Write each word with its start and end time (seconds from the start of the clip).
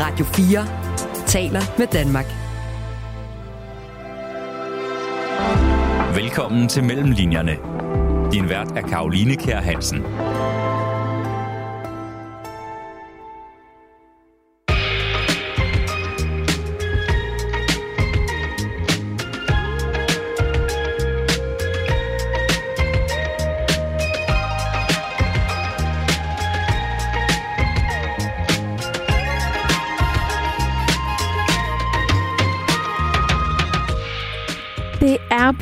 Radio 0.00 0.24
4 0.24 0.66
taler 1.26 1.60
med 1.78 1.86
Danmark. 1.86 2.26
Velkommen 6.14 6.68
til 6.68 6.84
Mellemlinjerne. 6.84 7.56
Din 8.32 8.48
vært 8.48 8.72
er 8.76 8.82
Karoline 8.88 9.36
Kær 9.36 9.60
Hansen. 9.60 10.04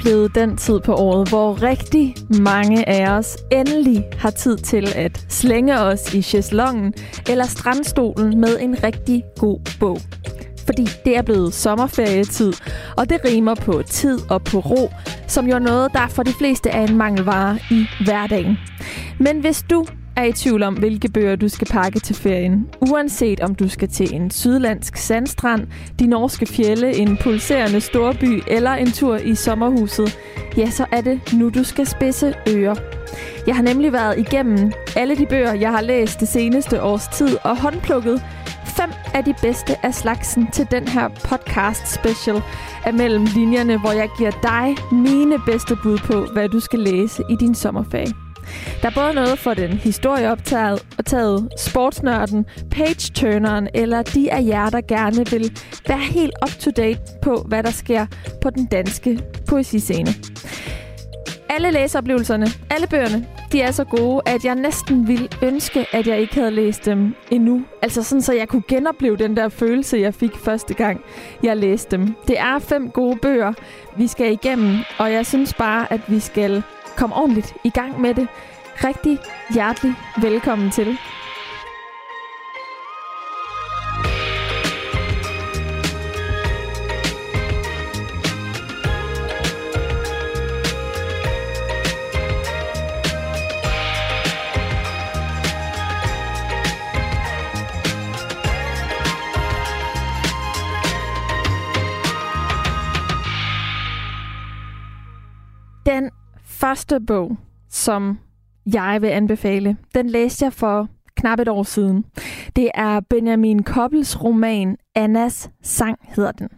Blevet 0.06 0.34
den 0.34 0.56
tid 0.56 0.80
på 0.80 0.94
året, 0.94 1.28
hvor 1.28 1.62
rigtig 1.62 2.14
mange 2.40 2.88
af 2.88 3.10
os 3.10 3.36
endelig 3.52 4.04
har 4.18 4.30
tid 4.30 4.56
til 4.56 4.88
at 4.94 5.26
slænge 5.28 5.80
os 5.80 6.14
i 6.14 6.22
chaiselongen 6.22 6.94
eller 7.28 7.44
strandstolen 7.44 8.40
med 8.40 8.60
en 8.60 8.82
rigtig 8.82 9.24
god 9.38 9.60
bog. 9.80 9.98
Fordi 10.66 10.88
det 11.04 11.16
er 11.16 11.22
blevet 11.22 11.54
sommerferietid, 11.54 12.52
og 12.96 13.08
det 13.08 13.20
rimer 13.24 13.54
på 13.54 13.82
tid 13.82 14.18
og 14.30 14.44
på 14.44 14.58
ro, 14.58 14.90
som 15.26 15.48
jo 15.48 15.54
er 15.54 15.58
noget, 15.58 15.92
der 15.92 16.08
for 16.08 16.22
de 16.22 16.32
fleste 16.38 16.70
er 16.70 16.86
en 16.86 16.96
mangelvare 16.96 17.58
i 17.70 17.86
hverdagen. 18.04 18.58
Men 19.20 19.40
hvis 19.40 19.64
du 19.70 19.86
er 20.16 20.24
i 20.24 20.32
tvivl 20.32 20.62
om, 20.62 20.74
hvilke 20.74 21.08
bøger 21.08 21.36
du 21.36 21.48
skal 21.48 21.66
pakke 21.66 22.00
til 22.00 22.16
ferien. 22.16 22.68
Uanset 22.80 23.40
om 23.40 23.54
du 23.54 23.68
skal 23.68 23.88
til 23.88 24.14
en 24.14 24.30
sydlandsk 24.30 24.96
sandstrand, 24.96 25.66
de 25.98 26.06
norske 26.06 26.46
fjelle, 26.46 26.96
en 26.96 27.16
pulserende 27.16 27.80
storby 27.80 28.42
eller 28.48 28.70
en 28.70 28.92
tur 28.92 29.16
i 29.16 29.34
sommerhuset, 29.34 30.18
ja, 30.56 30.70
så 30.70 30.86
er 30.92 31.00
det 31.00 31.20
nu, 31.32 31.48
du 31.48 31.64
skal 31.64 31.86
spidse 31.86 32.34
ører. 32.48 32.74
Jeg 33.46 33.56
har 33.56 33.62
nemlig 33.62 33.92
været 33.92 34.18
igennem 34.18 34.72
alle 34.96 35.16
de 35.16 35.26
bøger, 35.26 35.52
jeg 35.52 35.70
har 35.70 35.80
læst 35.80 36.20
det 36.20 36.28
seneste 36.28 36.82
års 36.82 37.08
tid 37.08 37.36
og 37.44 37.60
håndplukket 37.60 38.22
fem 38.76 38.90
af 39.14 39.24
de 39.24 39.34
bedste 39.42 39.86
af 39.86 39.94
slagsen 39.94 40.50
til 40.52 40.66
den 40.70 40.88
her 40.88 41.08
podcast 41.08 41.94
special 41.94 42.42
af 42.84 42.94
Mellem 42.94 43.26
Linjerne, 43.34 43.80
hvor 43.80 43.92
jeg 43.92 44.08
giver 44.18 44.30
dig 44.30 44.76
mine 44.92 45.38
bedste 45.46 45.76
bud 45.82 45.98
på, 45.98 46.26
hvad 46.32 46.48
du 46.48 46.60
skal 46.60 46.78
læse 46.78 47.22
i 47.30 47.36
din 47.40 47.54
sommerferie. 47.54 48.25
Der 48.86 48.92
er 48.92 49.04
både 49.06 49.14
noget 49.14 49.38
for 49.38 49.54
den 49.54 49.72
historieoptaget, 49.72 50.86
taget, 51.06 51.48
sportsnørden, 51.58 52.46
page-turneren 52.70 53.68
eller 53.74 54.02
de 54.02 54.32
af 54.32 54.42
jer, 54.42 54.70
der 54.70 54.80
gerne 54.80 55.30
vil 55.30 55.60
være 55.88 55.98
helt 55.98 56.32
up-to-date 56.42 57.00
på, 57.22 57.44
hvad 57.48 57.62
der 57.62 57.70
sker 57.70 58.06
på 58.42 58.50
den 58.50 58.66
danske 58.66 59.20
poesiscene. 59.48 60.14
Alle 61.48 61.70
læseoplevelserne, 61.70 62.46
alle 62.70 62.86
bøgerne, 62.86 63.26
de 63.52 63.60
er 63.60 63.70
så 63.70 63.84
gode, 63.84 64.22
at 64.26 64.44
jeg 64.44 64.54
næsten 64.54 65.08
ville 65.08 65.28
ønske, 65.42 65.86
at 65.92 66.06
jeg 66.06 66.20
ikke 66.20 66.34
havde 66.34 66.50
læst 66.50 66.84
dem 66.84 67.14
endnu. 67.30 67.64
Altså 67.82 68.02
sådan, 68.02 68.22
så 68.22 68.32
jeg 68.32 68.48
kunne 68.48 68.64
genopleve 68.68 69.16
den 69.16 69.36
der 69.36 69.48
følelse, 69.48 69.98
jeg 69.98 70.14
fik 70.14 70.36
første 70.36 70.74
gang, 70.74 71.00
jeg 71.42 71.56
læste 71.56 71.96
dem. 71.96 72.14
Det 72.28 72.38
er 72.38 72.58
fem 72.58 72.90
gode 72.90 73.18
bøger, 73.22 73.52
vi 73.96 74.06
skal 74.06 74.32
igennem, 74.32 74.76
og 74.98 75.12
jeg 75.12 75.26
synes 75.26 75.54
bare, 75.54 75.92
at 75.92 76.00
vi 76.08 76.20
skal 76.20 76.62
komme 76.96 77.16
ordentligt 77.16 77.54
i 77.64 77.70
gang 77.70 78.00
med 78.00 78.14
det. 78.14 78.28
Rigtig 78.84 79.18
hjertelig 79.54 79.94
velkommen 80.22 80.70
til. 80.70 80.98
Den 105.86 106.10
første 106.44 107.00
bog, 107.00 107.36
som 107.68 108.18
jeg 108.74 108.98
vil 109.02 109.08
anbefale, 109.08 109.76
den 109.94 110.10
læste 110.10 110.44
jeg 110.44 110.52
for 110.52 110.88
knap 111.16 111.40
et 111.40 111.48
år 111.48 111.62
siden. 111.62 112.04
Det 112.56 112.70
er 112.74 113.00
Benjamin 113.00 113.62
Koppels 113.62 114.24
roman 114.24 114.76
Annas 114.94 115.50
sang 115.62 115.98
hedder 116.02 116.32
den. 116.32 116.48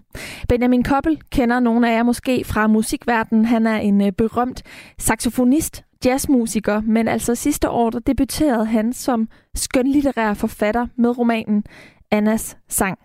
Benjamin 0.48 0.82
Koppel 0.82 1.20
kender 1.30 1.60
nogle 1.60 1.90
af 1.90 1.96
jer 1.96 2.02
måske 2.02 2.44
fra 2.44 2.66
musikverdenen. 2.66 3.44
Han 3.44 3.66
er 3.66 3.76
en 3.76 4.00
øh, 4.00 4.12
berømt 4.12 4.62
saxofonist, 4.98 5.84
jazzmusiker, 6.04 6.80
men 6.80 7.08
altså 7.08 7.34
sidste 7.34 7.70
år 7.70 7.90
der 7.90 7.98
debuterede 7.98 8.64
han 8.64 8.92
som 8.92 9.28
skønlitterær 9.54 10.34
forfatter 10.34 10.86
med 10.96 11.18
romanen 11.18 11.64
Annas 12.10 12.56
sang. 12.68 12.98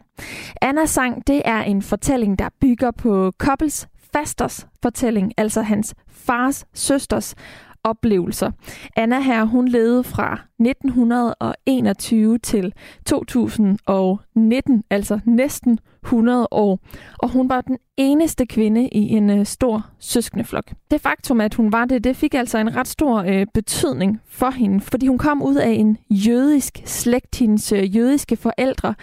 Annas 0.62 0.90
sang, 0.90 1.28
det 1.28 1.41
er 1.46 1.62
en 1.62 1.81
fortælling, 1.81 2.40
der 2.40 2.50
bygger 2.62 2.91
på 2.91 3.31
Koppels 3.38 3.88
fasters 4.14 4.68
fortælling, 4.81 5.31
altså 5.38 5.62
hans 5.62 5.96
fars 6.09 6.66
søsters 6.74 7.35
oplevelser. 7.84 8.52
Anna 8.96 9.20
her, 9.20 9.44
hun 9.44 9.68
levede 9.68 10.04
fra 10.04 10.40
1921 10.60 12.38
til 12.38 12.74
2019, 13.06 14.84
altså 14.90 15.20
næsten 15.26 15.80
100 16.04 16.48
år, 16.52 16.80
og 17.20 17.30
hun 17.30 17.50
var 17.50 17.62
den 17.62 17.78
eneste 17.98 18.46
kvinde 18.46 18.88
i 18.88 19.10
en 19.10 19.30
øh, 19.30 19.46
stor 19.46 19.86
søskendeflok. 20.00 20.72
Det 20.92 21.02
faktum, 21.02 21.42
at 21.42 21.54
hun 21.54 21.72
var 21.72 21.86
det, 21.86 22.04
det 22.04 22.16
fik 22.16 22.34
altså 22.34 22.58
en 22.58 22.76
ret 22.76 22.88
stor 22.88 23.18
øh, 23.18 23.48
betydning 23.54 24.22
for 24.28 24.50
hende, 24.50 24.82
fordi 24.82 25.08
hun 25.08 25.18
kom 25.18 25.44
ud 25.44 25.56
af 25.56 25.70
en 25.70 25.98
jødisk 26.10 26.82
slægt. 26.86 27.40
Hendes 27.40 27.72
øh, 27.72 27.96
jødiske 27.96 28.36
forældre, 28.36 28.96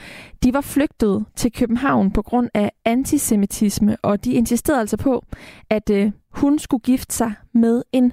de 0.45 0.55
var 0.55 0.61
flygtet 0.61 1.25
til 1.37 1.53
København 1.53 2.11
på 2.11 2.23
grund 2.23 2.49
af 2.55 2.73
antisemitisme, 2.85 3.97
og 4.03 4.25
de 4.25 4.33
insisterede 4.33 4.81
altså 4.81 4.97
på, 4.97 5.25
at 5.71 5.91
øh, 5.91 6.13
hun 6.31 6.59
skulle 6.59 6.83
gifte 6.83 7.15
sig 7.15 7.33
med 7.53 7.83
en 7.93 8.13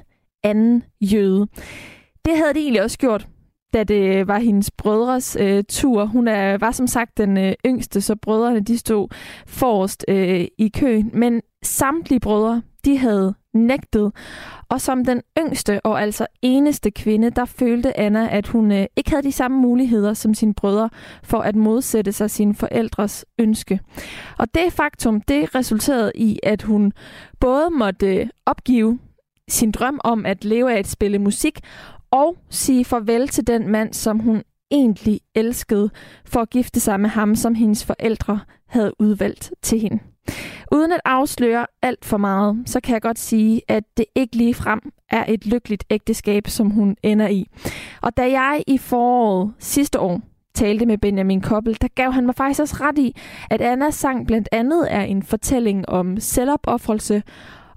anden 0.49 0.83
jøde. 1.01 1.47
Det 2.25 2.37
havde 2.37 2.53
det 2.53 2.61
egentlig 2.61 2.83
også 2.83 2.97
gjort, 2.97 3.27
da 3.73 3.83
det 3.83 4.27
var 4.27 4.39
hendes 4.39 4.71
brødres 4.71 5.37
øh, 5.39 5.63
tur. 5.69 6.05
Hun 6.05 6.27
er, 6.27 6.57
var 6.57 6.71
som 6.71 6.87
sagt 6.87 7.17
den 7.17 7.37
øh, 7.37 7.53
yngste, 7.65 8.01
så 8.01 8.15
brødrene 8.15 8.59
de 8.59 8.77
stod 8.77 9.07
forrest 9.47 10.05
øh, 10.07 10.45
i 10.57 10.69
køen. 10.69 11.11
Men 11.13 11.41
samtlige 11.63 12.19
brødre, 12.19 12.61
de 12.85 12.97
havde 12.97 13.33
nægtet. 13.53 14.11
Og 14.69 14.81
som 14.81 15.05
den 15.05 15.21
yngste 15.39 15.85
og 15.85 16.01
altså 16.01 16.27
eneste 16.41 16.91
kvinde, 16.91 17.29
der 17.29 17.45
følte 17.45 17.99
Anna, 17.99 18.27
at 18.31 18.47
hun 18.47 18.71
øh, 18.71 18.85
ikke 18.95 19.09
havde 19.09 19.23
de 19.23 19.31
samme 19.31 19.57
muligheder 19.57 20.13
som 20.13 20.33
sine 20.33 20.53
brødre 20.53 20.89
for 21.23 21.39
at 21.39 21.55
modsætte 21.55 22.11
sig 22.11 22.31
sine 22.31 22.55
forældres 22.55 23.25
ønske. 23.39 23.79
Og 24.37 24.47
det 24.53 24.73
faktum, 24.73 25.21
det 25.21 25.55
resulterede 25.55 26.11
i, 26.15 26.39
at 26.43 26.61
hun 26.61 26.93
både 27.39 27.69
måtte 27.69 28.15
øh, 28.15 28.27
opgive 28.45 28.99
sin 29.49 29.71
drøm 29.71 29.99
om 30.03 30.25
at 30.25 30.45
leve 30.45 30.73
af 30.73 30.79
at 30.79 30.87
spille 30.87 31.19
musik, 31.19 31.59
og 32.11 32.37
sige 32.49 32.85
farvel 32.85 33.27
til 33.27 33.47
den 33.47 33.67
mand, 33.67 33.93
som 33.93 34.19
hun 34.19 34.43
egentlig 34.71 35.19
elskede, 35.35 35.89
for 36.25 36.39
at 36.39 36.49
gifte 36.49 36.79
sig 36.79 36.99
med 36.99 37.09
ham, 37.09 37.35
som 37.35 37.55
hendes 37.55 37.85
forældre 37.85 38.39
havde 38.67 38.93
udvalgt 38.99 39.51
til 39.61 39.79
hende. 39.79 39.99
Uden 40.71 40.91
at 40.91 41.01
afsløre 41.05 41.65
alt 41.81 42.05
for 42.05 42.17
meget, 42.17 42.63
så 42.65 42.79
kan 42.79 42.93
jeg 42.93 43.01
godt 43.01 43.19
sige, 43.19 43.61
at 43.67 43.83
det 43.97 44.05
ikke 44.15 44.35
lige 44.35 44.53
frem 44.53 44.79
er 45.09 45.25
et 45.27 45.45
lykkeligt 45.45 45.83
ægteskab, 45.89 46.47
som 46.47 46.69
hun 46.69 46.95
ender 47.03 47.27
i. 47.27 47.47
Og 48.01 48.17
da 48.17 48.31
jeg 48.31 48.63
i 48.67 48.77
foråret 48.77 49.53
sidste 49.59 49.99
år 49.99 50.21
talte 50.53 50.85
med 50.85 50.97
Benjamin 50.97 51.41
Koppel, 51.41 51.77
der 51.81 51.87
gav 51.95 52.11
han 52.11 52.25
mig 52.25 52.35
faktisk 52.35 52.59
også 52.59 52.75
ret 52.79 52.97
i, 52.97 53.15
at 53.49 53.61
Annas 53.61 53.95
sang 53.95 54.27
blandt 54.27 54.49
andet 54.51 54.87
er 54.93 55.01
en 55.01 55.23
fortælling 55.23 55.89
om 55.89 56.19
selvopoffrelse 56.19 57.23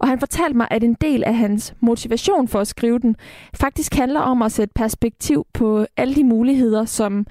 og 0.00 0.08
han 0.08 0.18
fortalte 0.18 0.56
mig, 0.56 0.68
at 0.70 0.84
en 0.84 0.96
del 1.00 1.24
af 1.24 1.36
hans 1.36 1.74
motivation 1.80 2.48
for 2.48 2.60
at 2.60 2.66
skrive 2.66 2.98
den 2.98 3.16
faktisk 3.54 3.94
handler 3.94 4.20
om 4.20 4.42
at 4.42 4.52
sætte 4.52 4.72
perspektiv 4.74 5.46
på 5.52 5.86
alle 5.96 6.14
de 6.14 6.24
muligheder, 6.24 6.84
som 6.84 7.26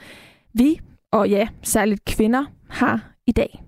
vi, 0.53 0.79
og 1.11 1.29
ja, 1.29 1.47
særligt 1.63 2.05
kvinder, 2.05 2.45
har 2.69 3.13
i 3.27 3.31
dag. 3.31 3.63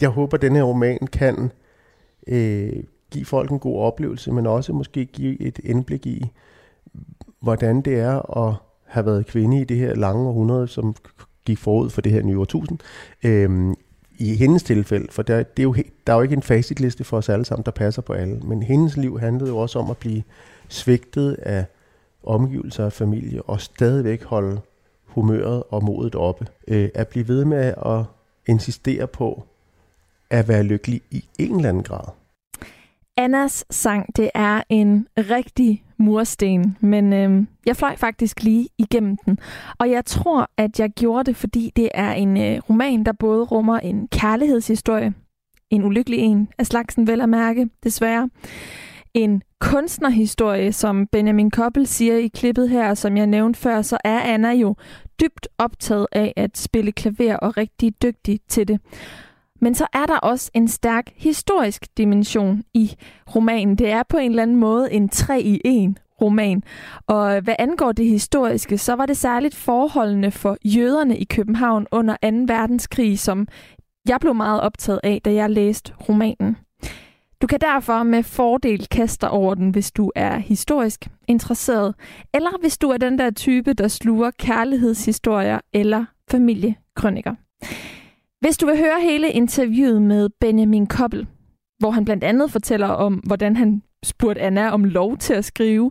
Jeg 0.00 0.08
håber, 0.08 0.34
at 0.36 0.42
denne 0.42 0.62
roman 0.62 0.98
kan 1.12 1.50
øh, 2.28 2.72
give 3.10 3.24
folk 3.24 3.50
en 3.50 3.58
god 3.58 3.78
oplevelse, 3.80 4.32
men 4.32 4.46
også 4.46 4.72
måske 4.72 5.04
give 5.04 5.40
et 5.40 5.60
indblik 5.64 6.06
i, 6.06 6.26
hvordan 7.42 7.82
det 7.82 8.00
er 8.00 8.46
at 8.46 8.54
have 8.86 9.06
været 9.06 9.26
kvinde 9.26 9.60
i 9.60 9.64
det 9.64 9.76
her 9.76 9.94
lange 9.94 10.28
århundrede, 10.28 10.68
som 10.68 10.94
gik 11.46 11.58
forud 11.58 11.90
for 11.90 12.00
det 12.00 12.12
her 12.12 12.22
nye 12.22 12.38
årtusind, 12.38 12.78
øh, 13.24 13.74
i 14.18 14.34
hendes 14.34 14.62
tilfælde, 14.62 15.06
for 15.10 15.22
der, 15.22 15.42
det 15.42 15.58
er 15.58 15.62
jo, 15.62 15.74
der 16.06 16.12
er 16.12 16.16
jo 16.16 16.22
ikke 16.22 16.34
en 16.36 16.42
facitliste 16.42 17.04
for 17.04 17.16
os 17.16 17.28
alle 17.28 17.44
sammen, 17.44 17.64
der 17.64 17.70
passer 17.70 18.02
på 18.02 18.12
alle, 18.12 18.40
men 18.40 18.62
hendes 18.62 18.96
liv 18.96 19.18
handlede 19.18 19.50
jo 19.50 19.58
også 19.58 19.78
om 19.78 19.90
at 19.90 19.96
blive 19.96 20.22
svigtet 20.68 21.34
af 21.34 21.64
omgivelser 22.24 22.84
af 22.84 22.92
familie, 22.92 23.42
og 23.42 23.60
stadigvæk 23.60 24.24
holde 24.24 24.60
humøret 25.04 25.62
og 25.70 25.84
modet 25.84 26.14
oppe. 26.14 26.46
Øh, 26.68 26.88
at 26.94 27.08
blive 27.08 27.28
ved 27.28 27.44
med 27.44 27.74
at 27.86 28.04
insistere 28.46 29.06
på 29.06 29.44
at 30.30 30.48
være 30.48 30.62
lykkelig 30.62 31.02
i 31.10 31.24
en 31.38 31.56
eller 31.56 31.68
anden 31.68 31.82
grad. 31.82 32.08
Annas 33.16 33.64
sang, 33.70 34.16
det 34.16 34.30
er 34.34 34.62
en 34.68 35.08
rigtig 35.16 35.84
mursten, 35.98 36.76
men 36.80 37.12
øh, 37.12 37.46
jeg 37.66 37.76
fløj 37.76 37.96
faktisk 37.96 38.42
lige 38.42 38.68
igennem 38.78 39.16
den. 39.16 39.38
Og 39.78 39.90
jeg 39.90 40.04
tror, 40.04 40.50
at 40.56 40.80
jeg 40.80 40.90
gjorde 40.90 41.24
det, 41.24 41.36
fordi 41.36 41.72
det 41.76 41.88
er 41.94 42.12
en 42.12 42.36
øh, 42.36 42.60
roman, 42.70 43.04
der 43.04 43.12
både 43.12 43.44
rummer 43.44 43.78
en 43.78 44.08
kærlighedshistorie, 44.08 45.14
en 45.70 45.84
ulykkelig 45.84 46.18
en 46.18 46.48
af 46.58 46.66
slagsen 46.66 47.06
vel 47.06 47.20
at 47.20 47.28
mærke, 47.28 47.68
desværre, 47.84 48.28
en 49.14 49.42
kunstnerhistorie, 49.60 50.72
som 50.72 51.06
Benjamin 51.06 51.50
Koppel 51.50 51.86
siger 51.86 52.16
i 52.16 52.28
klippet 52.28 52.70
her, 52.70 52.94
som 52.94 53.16
jeg 53.16 53.26
nævnte 53.26 53.60
før, 53.60 53.82
så 53.82 53.98
er 54.04 54.20
Anna 54.20 54.52
jo 54.52 54.74
dybt 55.20 55.48
optaget 55.58 56.06
af 56.12 56.32
at 56.36 56.58
spille 56.58 56.92
klaver 56.92 57.36
og 57.36 57.56
rigtig 57.56 58.02
dygtig 58.02 58.40
til 58.48 58.68
det. 58.68 58.80
Men 59.60 59.74
så 59.74 59.86
er 59.92 60.06
der 60.06 60.16
også 60.16 60.50
en 60.54 60.68
stærk 60.68 61.12
historisk 61.16 61.86
dimension 61.96 62.62
i 62.74 62.96
romanen. 63.34 63.76
Det 63.76 63.90
er 63.90 64.02
på 64.08 64.16
en 64.16 64.30
eller 64.30 64.42
anden 64.42 64.56
måde 64.56 64.92
en 64.92 65.08
3 65.08 65.42
i 65.42 65.60
1 65.64 65.94
roman. 66.20 66.62
Og 67.06 67.40
hvad 67.40 67.54
angår 67.58 67.92
det 67.92 68.06
historiske, 68.06 68.78
så 68.78 68.94
var 68.94 69.06
det 69.06 69.16
særligt 69.16 69.54
forholdene 69.54 70.30
for 70.30 70.56
jøderne 70.64 71.18
i 71.18 71.24
København 71.24 71.86
under 71.92 72.16
2. 72.22 72.28
verdenskrig, 72.54 73.18
som 73.18 73.48
jeg 74.08 74.20
blev 74.20 74.34
meget 74.34 74.60
optaget 74.60 75.00
af, 75.02 75.20
da 75.24 75.32
jeg 75.32 75.50
læste 75.50 75.92
romanen. 76.08 76.56
Du 77.42 77.46
kan 77.46 77.60
derfor 77.60 78.02
med 78.02 78.22
fordel 78.22 78.86
kaste 78.88 79.20
dig 79.20 79.30
over 79.30 79.54
den, 79.54 79.70
hvis 79.70 79.90
du 79.92 80.12
er 80.14 80.38
historisk 80.38 81.08
interesseret, 81.28 81.94
eller 82.34 82.60
hvis 82.60 82.78
du 82.78 82.90
er 82.90 82.96
den 82.96 83.18
der 83.18 83.30
type, 83.30 83.72
der 83.72 83.88
sluger 83.88 84.30
kærlighedshistorier 84.38 85.60
eller 85.72 86.04
familiekrøniker. 86.30 87.34
Hvis 88.46 88.58
du 88.58 88.66
vil 88.66 88.78
høre 88.78 89.00
hele 89.00 89.30
interviewet 89.30 90.02
med 90.02 90.28
Benjamin 90.40 90.86
Koppel, 90.86 91.26
hvor 91.78 91.90
han 91.90 92.04
blandt 92.04 92.24
andet 92.24 92.50
fortæller 92.50 92.86
om, 92.86 93.14
hvordan 93.14 93.56
han 93.56 93.82
spurgte 94.04 94.40
Anna 94.40 94.70
om 94.70 94.84
lov 94.84 95.16
til 95.16 95.34
at 95.34 95.44
skrive 95.44 95.90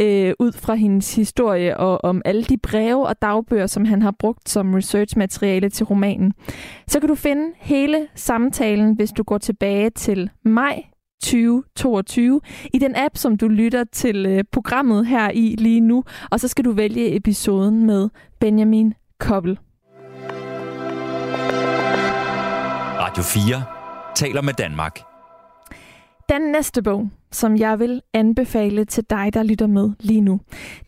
øh, 0.00 0.34
ud 0.38 0.52
fra 0.52 0.74
hendes 0.74 1.14
historie 1.14 1.76
og 1.76 2.04
om 2.04 2.22
alle 2.24 2.44
de 2.44 2.58
breve 2.58 3.06
og 3.06 3.22
dagbøger, 3.22 3.66
som 3.66 3.84
han 3.84 4.02
har 4.02 4.14
brugt 4.18 4.48
som 4.48 4.74
researchmateriale 4.74 5.70
til 5.70 5.86
romanen. 5.86 6.32
Så 6.86 7.00
kan 7.00 7.08
du 7.08 7.14
finde 7.14 7.52
hele 7.56 8.08
samtalen, 8.14 8.94
hvis 8.94 9.10
du 9.10 9.22
går 9.22 9.38
tilbage 9.38 9.90
til 9.90 10.30
maj 10.44 10.84
2022 11.22 12.40
i 12.72 12.78
den 12.78 12.96
app, 12.96 13.16
som 13.16 13.36
du 13.36 13.48
lytter 13.48 13.84
til 13.84 14.26
øh, 14.26 14.44
programmet 14.52 15.06
her 15.06 15.30
i 15.30 15.54
lige 15.58 15.80
nu, 15.80 16.04
og 16.30 16.40
så 16.40 16.48
skal 16.48 16.64
du 16.64 16.72
vælge 16.72 17.16
episoden 17.16 17.86
med 17.86 18.08
Benjamin 18.40 18.94
Koppel. 19.18 19.58
Radio 23.14 23.24
4 23.24 23.62
taler 24.14 24.42
med 24.42 24.52
Danmark. 24.54 25.00
Den 26.28 26.42
næste 26.42 26.82
bog, 26.82 27.10
som 27.32 27.56
jeg 27.56 27.78
vil 27.78 28.02
anbefale 28.12 28.84
til 28.84 29.04
dig, 29.10 29.34
der 29.34 29.42
lytter 29.42 29.66
med 29.66 29.90
lige 30.00 30.20
nu, 30.20 30.40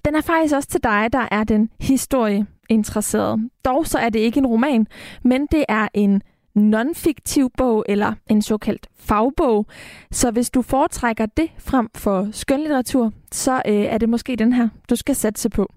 den 0.05 0.15
er 0.15 0.21
faktisk 0.21 0.55
også 0.55 0.69
til 0.69 0.83
dig, 0.83 1.09
der 1.13 1.29
er 1.31 1.45
den 1.45 1.71
historie 1.81 2.47
interesseret. 2.69 3.51
Dog 3.65 3.87
så 3.87 3.99
er 3.99 4.09
det 4.09 4.19
ikke 4.19 4.39
en 4.39 4.47
roman, 4.47 4.87
men 5.25 5.47
det 5.53 5.65
er 5.69 5.89
en 5.95 6.23
non-fiktiv 6.55 7.51
bog 7.57 7.85
eller 7.89 8.13
en 8.31 8.43
såkaldt 8.43 8.87
fagbog. 8.99 9.67
Så 10.11 10.31
hvis 10.31 10.51
du 10.51 10.63
foretrækker 10.63 11.27
det 11.27 11.51
frem 11.59 11.91
for 11.95 12.29
skønlitteratur, 12.33 13.13
så 13.33 13.63
øh, 13.67 13.75
er 13.75 13.99
det 13.99 14.09
måske 14.09 14.37
den 14.37 14.53
her, 14.53 14.69
du 14.91 14.97
skal 14.97 15.15
satse 15.17 15.51
på. 15.51 15.73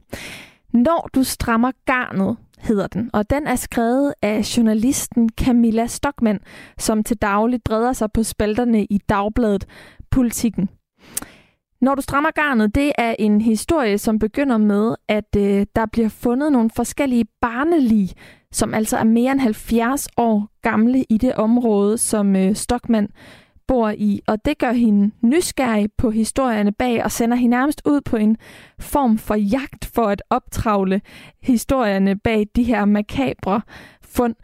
Når 0.74 1.10
du 1.14 1.24
strammer 1.24 1.72
garnet, 1.86 2.38
hedder 2.60 2.88
den, 2.88 3.10
og 3.14 3.30
den 3.30 3.48
er 3.48 3.56
skrevet 3.56 4.14
af 4.22 4.58
journalisten 4.58 5.30
Camilla 5.30 5.88
Stockmann, 5.88 6.40
som 6.78 7.04
til 7.04 7.18
dagligt 7.18 7.64
breder 7.64 7.94
sig 7.94 8.12
på 8.12 8.24
spalterne 8.24 8.86
i 8.86 8.98
dagbladet 8.98 9.66
Politikken. 10.12 10.70
Når 11.82 11.96
du 11.96 12.02
strammer 12.02 12.32
garnet, 12.32 12.76
det 12.76 12.92
er 12.98 13.16
en 13.20 13.42
historie, 13.42 13.98
som 13.98 14.20
begynder 14.20 14.58
med, 14.58 14.96
at 15.08 15.36
øh, 15.38 15.66
der 15.76 15.86
bliver 15.86 16.10
fundet 16.10 16.52
nogle 16.52 16.70
forskellige 16.76 17.26
barnelige, 17.42 18.14
som 18.52 18.74
altså 18.74 18.98
er 18.98 19.04
mere 19.04 19.32
end 19.32 19.40
70 19.40 20.08
år 20.18 20.50
gamle 20.62 21.04
i 21.10 21.18
det 21.18 21.36
område, 21.36 21.98
som 21.98 22.36
øh, 22.36 22.56
Stockmann 22.56 23.08
bor 23.70 23.90
i, 23.90 24.22
og 24.28 24.46
det 24.46 24.58
gør 24.58 24.72
hende 24.72 25.12
nysgerrig 25.22 25.90
på 25.98 26.10
historierne 26.10 26.72
bag 26.72 27.04
og 27.04 27.12
sender 27.12 27.38
hende 27.38 27.58
nærmest 27.58 27.82
ud 27.86 28.02
på 28.02 28.18
en 28.18 28.38
form 28.80 29.18
for 29.18 29.36
jagt 29.36 29.86
for 29.86 30.06
at 30.06 30.22
optravle 30.30 31.02
historierne 31.42 32.20
bag 32.20 32.48
de 32.56 32.64
her 32.64 32.86
makabre 32.86 33.62
fund. 34.02 34.36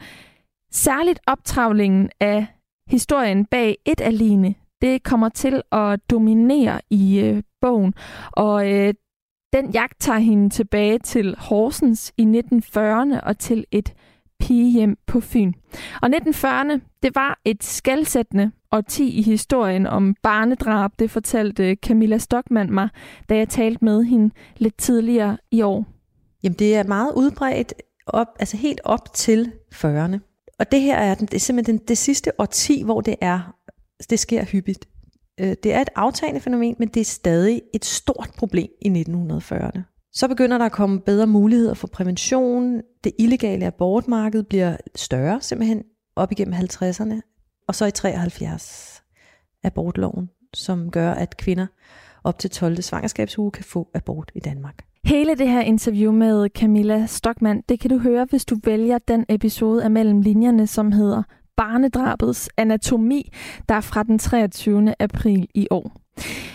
Særligt 0.71 1.19
optravlingen 1.27 2.09
af 2.19 2.45
historien 2.87 3.45
bag 3.45 3.77
et 3.85 4.01
alene, 4.01 4.55
det 4.81 5.03
kommer 5.03 5.29
til 5.29 5.61
at 5.71 5.99
dominere 6.09 6.81
i 6.89 7.19
øh, 7.19 7.43
bogen, 7.61 7.93
og 8.31 8.71
øh, 8.73 8.93
den 9.53 9.71
jagt 9.71 9.99
tager 9.99 10.19
hende 10.19 10.49
tilbage 10.49 10.99
til 10.99 11.35
Horsens 11.37 12.13
i 12.17 12.23
1940'erne 12.23 13.19
og 13.19 13.37
til 13.39 13.65
et 13.71 13.93
pigehjem 14.39 14.97
på 15.07 15.19
Fyn. 15.19 15.53
Og 16.01 16.09
1940'erne, 16.09 16.79
det 17.03 17.15
var 17.15 17.41
et 17.45 17.63
skældsættende 17.63 18.51
årti 18.71 19.09
i 19.09 19.21
historien 19.21 19.87
om 19.87 20.15
barnedrab. 20.23 20.91
Det 20.99 21.11
fortalte 21.11 21.69
øh, 21.69 21.75
Camilla 21.75 22.17
Stockmann 22.17 22.73
mig, 22.73 22.89
da 23.29 23.37
jeg 23.37 23.49
talte 23.49 23.85
med 23.85 24.03
hende 24.03 24.33
lidt 24.57 24.77
tidligere 24.77 25.37
i 25.51 25.61
år. 25.61 25.85
Jamen 26.43 26.59
det 26.59 26.75
er 26.75 26.83
meget 26.83 27.13
udbredt, 27.15 27.73
op, 28.07 28.27
altså 28.39 28.57
helt 28.57 28.81
op 28.83 29.13
til 29.13 29.51
40'erne. 29.73 30.17
Og 30.59 30.71
det 30.71 30.81
her 30.81 30.97
er, 30.97 31.15
den, 31.15 31.25
det 31.25 31.33
er 31.33 31.39
simpelthen 31.39 31.77
den, 31.77 31.87
det 31.87 31.97
sidste 31.97 32.31
årti, 32.39 32.83
hvor 32.83 33.01
det 33.01 33.15
er, 33.21 33.55
det 34.09 34.19
sker 34.19 34.45
hyppigt. 34.45 34.87
Øh, 35.39 35.55
det 35.63 35.73
er 35.73 35.81
et 35.81 35.89
aftagende 35.95 36.41
fænomen, 36.41 36.75
men 36.79 36.87
det 36.87 36.99
er 36.99 37.05
stadig 37.05 37.61
et 37.73 37.85
stort 37.85 38.29
problem 38.37 38.69
i 38.81 38.89
1940'erne. 38.89 39.94
Så 40.15 40.27
begynder 40.27 40.57
der 40.57 40.65
at 40.65 40.71
komme 40.71 40.99
bedre 40.99 41.27
muligheder 41.27 41.73
for 41.73 41.87
prævention. 41.87 42.81
Det 43.03 43.11
illegale 43.19 43.65
abortmarked 43.65 44.43
bliver 44.43 44.77
større 44.95 45.41
simpelthen 45.41 45.83
op 46.15 46.31
igennem 46.31 46.53
50'erne. 46.53 47.21
Og 47.67 47.75
så 47.75 47.85
i 47.85 47.91
73 47.91 49.03
abortloven, 49.63 50.29
som 50.53 50.91
gør, 50.91 51.11
at 51.11 51.37
kvinder 51.37 51.67
op 52.23 52.39
til 52.39 52.49
12. 52.49 52.81
svangerskabsuge 52.81 53.51
kan 53.51 53.63
få 53.63 53.87
abort 53.93 54.31
i 54.35 54.39
Danmark. 54.39 54.85
Hele 55.03 55.35
det 55.35 55.49
her 55.49 55.61
interview 55.61 56.11
med 56.11 56.49
Camilla 56.49 57.05
Stockmann, 57.05 57.63
det 57.69 57.79
kan 57.79 57.89
du 57.89 57.97
høre, 57.97 58.27
hvis 58.29 58.45
du 58.45 58.57
vælger 58.63 58.97
den 58.97 59.25
episode 59.29 59.83
af 59.83 59.91
Mellem 59.91 60.21
Linjerne, 60.21 60.67
som 60.67 60.91
hedder 60.91 61.23
Barnedrabets 61.57 62.49
anatomi, 62.57 63.31
der 63.69 63.75
er 63.75 63.81
fra 63.81 64.03
den 64.03 64.19
23. 64.19 64.95
april 64.99 65.47
i 65.53 65.67
år. 65.71 65.91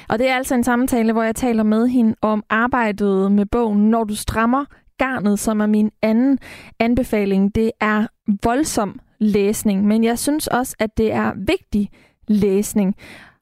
Og 0.08 0.18
det 0.18 0.28
er 0.28 0.34
altså 0.34 0.54
en 0.54 0.64
samtale, 0.64 1.12
hvor 1.12 1.22
jeg 1.22 1.36
taler 1.36 1.62
med 1.62 1.88
hende 1.88 2.14
om 2.22 2.44
arbejdet 2.50 3.32
med 3.32 3.46
bogen 3.46 3.90
Når 3.90 4.04
du 4.04 4.16
strammer 4.16 4.64
garnet, 4.98 5.38
som 5.38 5.60
er 5.60 5.66
min 5.66 5.90
anden 6.02 6.38
anbefaling. 6.78 7.54
Det 7.54 7.70
er 7.80 8.06
voldsom 8.44 9.00
læsning, 9.18 9.86
men 9.86 10.04
jeg 10.04 10.18
synes 10.18 10.46
også, 10.46 10.76
at 10.78 10.98
det 10.98 11.12
er 11.12 11.32
vigtig 11.36 11.90
læsning. 12.28 12.94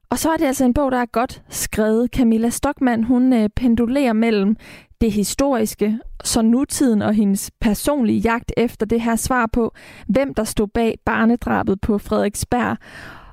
Og 0.09 0.19
så 0.19 0.31
er 0.31 0.37
det 0.37 0.45
altså 0.45 0.65
en 0.65 0.73
bog, 0.73 0.91
der 0.91 0.97
er 0.97 1.05
godt 1.05 1.43
skrevet. 1.49 2.09
Camilla 2.15 2.49
Stockmann, 2.49 3.03
hun 3.03 3.33
øh, 3.33 3.49
pendulerer 3.55 4.13
mellem 4.13 4.55
det 5.01 5.11
historiske, 5.11 5.99
så 6.23 6.41
nutiden 6.41 7.01
og 7.01 7.13
hendes 7.13 7.51
personlige 7.61 8.19
jagt 8.19 8.51
efter 8.57 8.85
det 8.85 9.01
her 9.01 9.15
svar 9.15 9.45
på, 9.53 9.73
hvem 10.07 10.33
der 10.33 10.43
stod 10.43 10.67
bag 10.67 10.97
barnedrabet 11.05 11.81
på 11.81 11.97
Frederiksberg. 11.97 12.77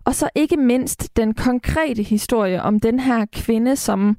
Og 0.05 0.15
så 0.15 0.29
ikke 0.35 0.57
mindst 0.57 1.17
den 1.17 1.35
konkrete 1.35 2.03
historie 2.03 2.63
om 2.63 2.81
den 2.81 3.01
her 3.01 3.27
kvinde, 3.33 3.77
som 3.77 4.17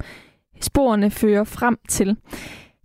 sporene 0.61 1.11
fører 1.11 1.43
frem 1.43 1.77
til. 1.89 2.17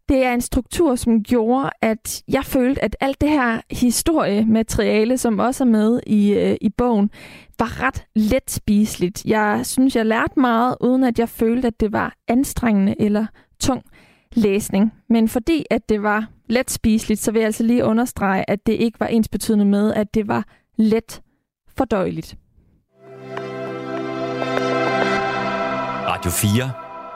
Det 0.08 0.24
er 0.24 0.34
en 0.34 0.40
struktur, 0.40 0.94
som 0.94 1.22
gjorde, 1.22 1.70
at 1.80 2.22
jeg 2.28 2.44
følte, 2.44 2.84
at 2.84 2.96
alt 3.00 3.20
det 3.20 3.28
her 3.28 3.60
historiemateriale, 3.70 5.18
som 5.18 5.38
også 5.38 5.64
er 5.64 5.68
med 5.68 6.00
i, 6.06 6.32
øh, 6.32 6.56
i 6.60 6.68
bogen, 6.68 7.10
var 7.58 7.82
ret 7.82 8.04
let 8.14 8.50
spiseligt. 8.50 9.24
Jeg 9.24 9.60
synes, 9.64 9.96
jeg 9.96 10.06
lærte 10.06 10.40
meget, 10.40 10.76
uden 10.80 11.04
at 11.04 11.18
jeg 11.18 11.28
følte, 11.28 11.68
at 11.68 11.80
det 11.80 11.92
var 11.92 12.14
anstrengende 12.28 12.94
eller 12.98 13.26
tung 13.60 13.82
læsning. 14.32 14.92
Men 15.08 15.28
fordi 15.28 15.64
at 15.70 15.88
det 15.88 16.02
var 16.02 16.28
let 16.46 16.70
spiseligt, 16.70 17.20
så 17.20 17.32
vil 17.32 17.38
jeg 17.38 17.46
altså 17.46 17.62
lige 17.62 17.84
understrege, 17.84 18.50
at 18.50 18.66
det 18.66 18.72
ikke 18.72 19.00
var 19.00 19.06
ens 19.06 19.28
betydende 19.28 19.64
med, 19.64 19.94
at 19.94 20.14
det 20.14 20.28
var 20.28 20.44
let 20.76 21.22
fordøjeligt. 21.78 22.36
Radio 26.08 26.30
4 26.30 26.70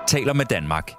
taler 0.06 0.32
med 0.32 0.44
Danmark. 0.44 0.92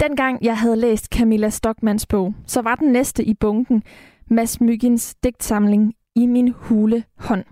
Dengang 0.00 0.38
jeg 0.44 0.58
havde 0.58 0.76
læst 0.76 1.06
Camilla 1.06 1.48
Stockmans 1.48 2.06
bog, 2.06 2.34
så 2.46 2.62
var 2.62 2.74
den 2.74 2.92
næste 2.92 3.24
i 3.24 3.34
bunken 3.34 3.82
Mads 4.30 4.60
Myggens 4.60 5.14
digtsamling 5.14 5.94
I 6.14 6.26
min 6.26 6.54
hule 6.56 7.04
hånd. 7.18 7.44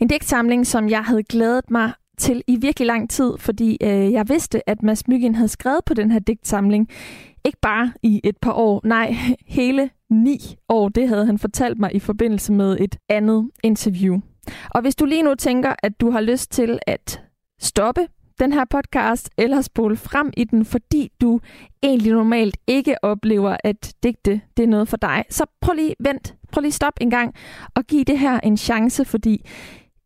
En 0.00 0.08
digtsamling, 0.08 0.66
som 0.66 0.88
jeg 0.88 1.04
havde 1.04 1.22
glædet 1.22 1.70
mig 1.70 1.92
til 2.20 2.42
i 2.46 2.56
virkelig 2.56 2.86
lang 2.86 3.10
tid, 3.10 3.32
fordi 3.38 3.76
øh, 3.82 4.12
jeg 4.12 4.28
vidste, 4.28 4.68
at 4.68 4.82
Mads 4.82 5.08
Myggen 5.08 5.34
havde 5.34 5.48
skrevet 5.48 5.84
på 5.86 5.94
den 5.94 6.10
her 6.10 6.18
digtsamling 6.18 6.88
Ikke 7.44 7.58
bare 7.62 7.92
i 8.02 8.20
et 8.24 8.36
par 8.42 8.52
år, 8.52 8.80
nej, 8.84 9.14
hele 9.58 9.90
ni 10.10 10.38
år. 10.68 10.88
Det 10.88 11.08
havde 11.08 11.26
han 11.26 11.38
fortalt 11.38 11.78
mig 11.78 11.94
i 11.94 11.98
forbindelse 11.98 12.52
med 12.52 12.76
et 12.80 12.96
andet 13.08 13.50
interview. 13.62 14.20
Og 14.70 14.82
hvis 14.82 14.96
du 14.96 15.04
lige 15.04 15.22
nu 15.22 15.34
tænker, 15.34 15.74
at 15.82 16.00
du 16.00 16.10
har 16.10 16.20
lyst 16.20 16.50
til 16.50 16.78
at 16.86 17.22
stoppe 17.60 18.06
den 18.40 18.52
her 18.52 18.64
podcast, 18.64 19.30
eller 19.38 19.60
spole 19.60 19.96
frem 19.96 20.32
i 20.36 20.44
den, 20.44 20.64
fordi 20.64 21.12
du 21.20 21.40
egentlig 21.82 22.12
normalt 22.12 22.56
ikke 22.66 23.04
oplever, 23.04 23.56
at 23.64 23.94
digte 24.02 24.40
det 24.56 24.62
er 24.62 24.66
noget 24.66 24.88
for 24.88 24.96
dig, 24.96 25.24
så 25.30 25.44
prøv 25.60 25.74
lige 25.74 25.94
vent, 26.00 26.34
prøv 26.52 26.60
lige 26.60 26.72
stop 26.72 26.92
en 27.00 27.10
gang 27.10 27.34
og 27.74 27.84
giv 27.84 28.04
det 28.04 28.18
her 28.18 28.40
en 28.40 28.56
chance, 28.56 29.04
fordi 29.04 29.44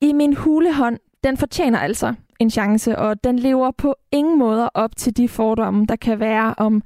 i 0.00 0.12
min 0.12 0.34
hulehånd, 0.34 0.98
den 1.24 1.36
fortjener 1.36 1.78
altså 1.78 2.14
en 2.38 2.50
chance, 2.50 2.98
og 2.98 3.24
den 3.24 3.38
lever 3.38 3.70
på 3.70 3.94
ingen 4.12 4.38
måder 4.38 4.68
op 4.74 4.96
til 4.96 5.16
de 5.16 5.28
fordomme, 5.28 5.86
der 5.86 5.96
kan 5.96 6.20
være 6.20 6.54
om 6.56 6.82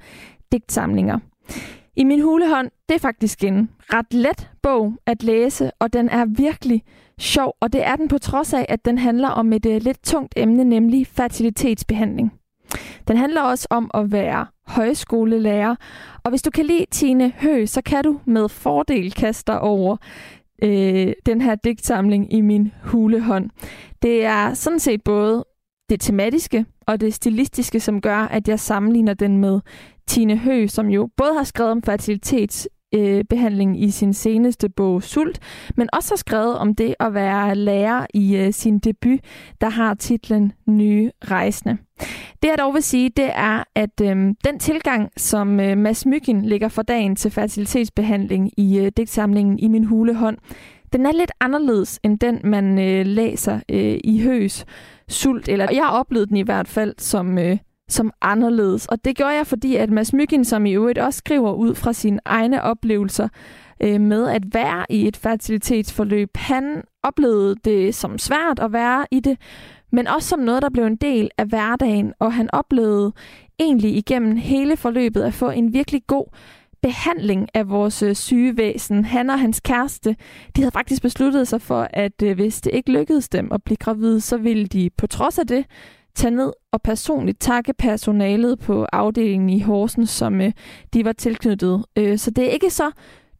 digtsamlinger. 0.51 1.19
I 1.95 2.03
min 2.03 2.21
hulehånd, 2.21 2.71
det 2.89 2.95
er 2.95 2.99
faktisk 2.99 3.43
en 3.43 3.69
ret 3.79 4.13
let 4.13 4.49
bog 4.61 4.93
at 5.05 5.23
læse, 5.23 5.71
og 5.79 5.93
den 5.93 6.09
er 6.09 6.25
virkelig 6.25 6.83
sjov, 7.19 7.55
og 7.59 7.73
det 7.73 7.87
er 7.87 7.95
den 7.95 8.07
på 8.07 8.17
trods 8.17 8.53
af, 8.53 8.65
at 8.69 8.85
den 8.85 8.97
handler 8.97 9.29
om 9.29 9.53
et 9.53 9.65
uh, 9.65 9.75
lidt 9.75 10.03
tungt 10.03 10.33
emne, 10.37 10.63
nemlig 10.63 11.07
fertilitetsbehandling. 11.07 12.33
Den 13.07 13.17
handler 13.17 13.41
også 13.41 13.67
om 13.69 13.91
at 13.93 14.11
være 14.11 14.45
højskolelærer, 14.67 15.75
og 16.23 16.29
hvis 16.29 16.41
du 16.41 16.49
kan 16.49 16.65
lide 16.65 16.85
Tine 16.91 17.33
Hø, 17.37 17.65
så 17.65 17.81
kan 17.81 18.03
du 18.03 18.19
med 18.25 18.49
fordel 18.49 19.13
kaste 19.13 19.51
dig 19.51 19.61
over 19.61 19.97
øh, 20.61 21.13
den 21.25 21.41
her 21.41 21.55
digtsamling 21.55 22.33
i 22.33 22.41
min 22.41 22.71
hulehånd. 22.83 23.49
Det 24.01 24.25
er 24.25 24.53
sådan 24.53 24.79
set 24.79 25.03
både 25.03 25.45
det 25.89 26.01
tematiske 26.01 26.65
og 26.87 27.01
det 27.01 27.13
stilistiske, 27.13 27.79
som 27.79 28.01
gør, 28.01 28.17
at 28.17 28.47
jeg 28.47 28.59
sammenligner 28.59 29.13
den 29.13 29.37
med 29.37 29.59
Tine 30.07 30.37
Hø, 30.37 30.67
som 30.67 30.87
jo 30.87 31.09
både 31.17 31.33
har 31.33 31.43
skrevet 31.43 31.71
om 31.71 31.83
fertilitets 31.83 32.69
øh, 32.95 33.75
i 33.75 33.89
sin 33.89 34.13
seneste 34.13 34.69
bog 34.69 35.03
Sult, 35.03 35.39
men 35.77 35.89
også 35.93 36.11
har 36.11 36.17
skrevet 36.17 36.57
om 36.57 36.75
det 36.75 36.95
at 36.99 37.13
være 37.13 37.55
lærer 37.55 38.05
i 38.13 38.35
øh, 38.35 38.53
sin 38.53 38.79
debut, 38.79 39.19
der 39.61 39.69
har 39.69 39.93
titlen 39.93 40.53
Nye 40.67 41.11
Rejsende. 41.31 41.77
Det 42.43 42.49
jeg 42.49 42.57
dog 42.59 42.73
vil 42.73 42.83
sige, 42.83 43.09
det 43.09 43.29
er, 43.35 43.63
at 43.75 44.01
øh, 44.01 44.17
den 44.43 44.59
tilgang, 44.59 45.09
som 45.17 45.59
øh, 45.59 45.77
Mads 45.77 46.05
Myggen 46.05 46.45
lægger 46.45 46.67
for 46.67 46.81
dagen 46.81 47.15
til 47.15 47.31
fertilitetsbehandling 47.31 48.59
i 48.59 48.79
øh, 48.79 48.91
digtsamlingen 48.97 49.59
I 49.59 49.67
min 49.67 49.83
hulehånd, 49.83 50.37
den 50.93 51.05
er 51.05 51.11
lidt 51.11 51.31
anderledes 51.39 51.99
end 52.03 52.19
den, 52.19 52.39
man 52.43 52.79
øh, 52.79 53.05
læser 53.05 53.59
øh, 53.69 53.99
i 54.03 54.21
Høs 54.21 54.65
Sult. 55.07 55.49
Eller 55.49 55.67
jeg 55.71 55.83
har 55.83 55.91
oplevet 55.91 56.29
den 56.29 56.37
i 56.37 56.41
hvert 56.41 56.67
fald 56.67 56.93
som, 56.97 57.37
øh, 57.37 57.57
som 57.89 58.11
anderledes. 58.21 58.85
Og 58.85 59.05
det 59.05 59.15
gjorde 59.15 59.33
jeg, 59.33 59.47
fordi 59.47 59.75
at 59.75 59.89
Mads 59.89 60.13
Myggen, 60.13 60.45
som 60.45 60.65
i 60.65 60.73
øvrigt 60.73 60.99
også 60.99 61.17
skriver 61.17 61.53
ud 61.53 61.75
fra 61.75 61.93
sine 61.93 62.19
egne 62.25 62.63
oplevelser 62.63 63.27
øh, 63.81 64.01
med 64.01 64.27
at 64.27 64.43
være 64.53 64.85
i 64.89 65.07
et 65.07 65.17
fertilitetsforløb, 65.17 66.29
han 66.35 66.83
oplevede 67.03 67.55
det 67.65 67.95
som 67.95 68.17
svært 68.17 68.59
at 68.59 68.73
være 68.73 69.05
i 69.11 69.19
det, 69.19 69.37
men 69.91 70.07
også 70.07 70.29
som 70.29 70.39
noget, 70.39 70.61
der 70.61 70.69
blev 70.69 70.85
en 70.85 70.95
del 70.95 71.29
af 71.37 71.45
hverdagen, 71.45 72.13
og 72.19 72.33
han 72.33 72.49
oplevede 72.53 73.13
egentlig 73.59 73.95
igennem 73.97 74.35
hele 74.35 74.77
forløbet 74.77 75.21
at 75.21 75.33
få 75.33 75.49
en 75.49 75.73
virkelig 75.73 76.01
god 76.07 76.25
behandling 76.81 77.47
af 77.53 77.69
vores 77.69 78.03
øh, 78.03 78.15
sygevæsen. 78.15 79.05
Han 79.05 79.29
og 79.29 79.39
hans 79.39 79.59
kæreste, 79.59 80.15
de 80.55 80.61
havde 80.61 80.71
faktisk 80.71 81.01
besluttet 81.01 81.47
sig 81.47 81.61
for, 81.61 81.87
at 81.93 82.21
øh, 82.23 82.35
hvis 82.35 82.61
det 82.61 82.73
ikke 82.73 82.91
lykkedes 82.91 83.29
dem 83.29 83.51
at 83.51 83.63
blive 83.63 83.77
gravide, 83.77 84.21
så 84.21 84.37
ville 84.37 84.65
de 84.65 84.89
på 84.97 85.07
trods 85.07 85.39
af 85.39 85.47
det 85.47 85.65
tage 86.15 86.31
ned 86.31 86.53
og 86.73 86.81
personligt 86.81 87.39
takke 87.39 87.73
personalet 87.73 88.59
på 88.59 88.85
afdelingen 88.93 89.49
i 89.49 89.59
Horsens, 89.59 90.09
som 90.09 90.41
øh, 90.41 90.51
de 90.93 91.05
var 91.05 91.13
tilknyttet. 91.13 91.85
Øh, 91.97 92.17
så 92.17 92.31
det 92.31 92.43
er 92.43 92.49
ikke 92.49 92.69
så 92.69 92.91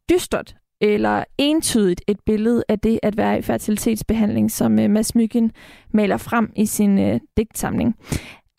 dystert 0.09 0.55
eller 0.81 1.23
entydigt 1.37 2.01
et 2.07 2.19
billede 2.25 2.63
af 2.69 2.79
det 2.79 2.99
at 3.03 3.17
være 3.17 3.39
i 3.39 3.41
fertilitetsbehandling, 3.41 4.51
som 4.51 4.79
øh, 4.79 4.89
Mads 4.89 5.15
Myggen 5.15 5.51
maler 5.93 6.17
frem 6.17 6.51
i 6.55 6.65
sin 6.65 6.99
øh, 6.99 7.19
digtsamling. 7.37 7.95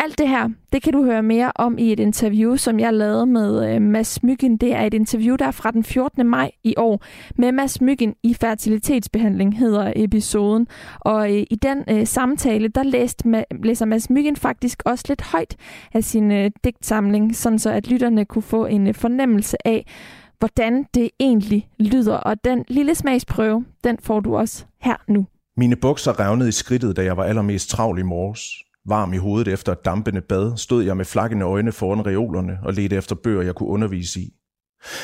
Alt 0.02 0.19
det 0.19 0.28
her, 0.28 0.49
det 0.73 0.83
kan 0.83 0.92
du 0.92 1.04
høre 1.04 1.23
mere 1.23 1.52
om 1.54 1.78
i 1.78 1.92
et 1.92 2.00
interview, 2.00 2.57
som 2.57 2.80
jeg 2.80 2.95
lavede 2.95 3.26
med 3.26 3.75
øh, 3.75 3.83
Mads 3.83 4.23
Myggen. 4.23 4.57
Det 4.57 4.75
er 4.75 4.83
et 4.83 4.95
interview, 4.95 5.37
der 5.37 5.47
er 5.47 5.50
fra 5.50 5.71
den 5.71 5.85
14. 5.85 6.26
maj 6.26 6.50
i 6.64 6.75
år 6.76 7.04
med 7.38 7.52
Mads 7.52 7.80
Myggen 7.80 8.14
i 8.23 8.35
fertilitetsbehandling, 8.35 9.59
hedder 9.59 9.92
episoden. 9.97 10.66
Og 11.00 11.37
øh, 11.37 11.47
i 11.50 11.54
den 11.62 11.85
øh, 11.90 12.07
samtale, 12.07 12.69
der 12.69 12.83
læste 12.83 13.28
Ma- 13.28 13.62
læser 13.62 13.85
Mads 13.85 14.11
Myggen 14.11 14.37
faktisk 14.37 14.83
også 14.85 15.04
lidt 15.09 15.23
højt 15.23 15.57
af 15.95 16.04
sin 16.04 16.33
øh, 16.33 16.50
digtsamling, 16.64 17.37
sådan 17.37 17.59
så 17.59 17.71
at 17.71 17.88
lytterne 17.88 18.25
kunne 18.25 18.42
få 18.42 18.66
en 18.66 18.87
øh, 18.87 18.95
fornemmelse 18.95 19.66
af, 19.66 19.87
hvordan 20.38 20.85
det 20.95 21.11
egentlig 21.21 21.69
lyder. 21.78 22.16
Og 22.16 22.45
den 22.45 22.64
lille 22.69 22.95
smagsprøve, 22.95 23.64
den 23.85 23.99
får 24.02 24.21
du 24.21 24.37
også 24.37 24.64
her 24.83 24.97
nu. 25.09 25.26
Mine 25.57 25.76
bukser 25.76 26.21
revnede 26.21 26.49
i 26.49 26.52
skridtet, 26.52 26.97
da 26.97 27.04
jeg 27.04 27.16
var 27.16 27.25
allermest 27.25 27.71
travl 27.71 27.99
i 27.99 28.02
morges. 28.02 28.69
Varm 28.87 29.12
i 29.12 29.16
hovedet 29.16 29.52
efter 29.52 29.72
et 29.72 29.84
dampende 29.84 30.20
bad, 30.20 30.56
stod 30.56 30.82
jeg 30.82 30.96
med 30.96 31.04
flakkende 31.04 31.44
øjne 31.44 31.72
foran 31.72 32.06
reolerne 32.06 32.58
og 32.62 32.75
ledte 32.75 32.96
efter 32.96 33.14
bøger, 33.14 33.42
jeg 33.42 33.54
kunne 33.54 33.68
undervise 33.68 34.20
i. 34.20 34.32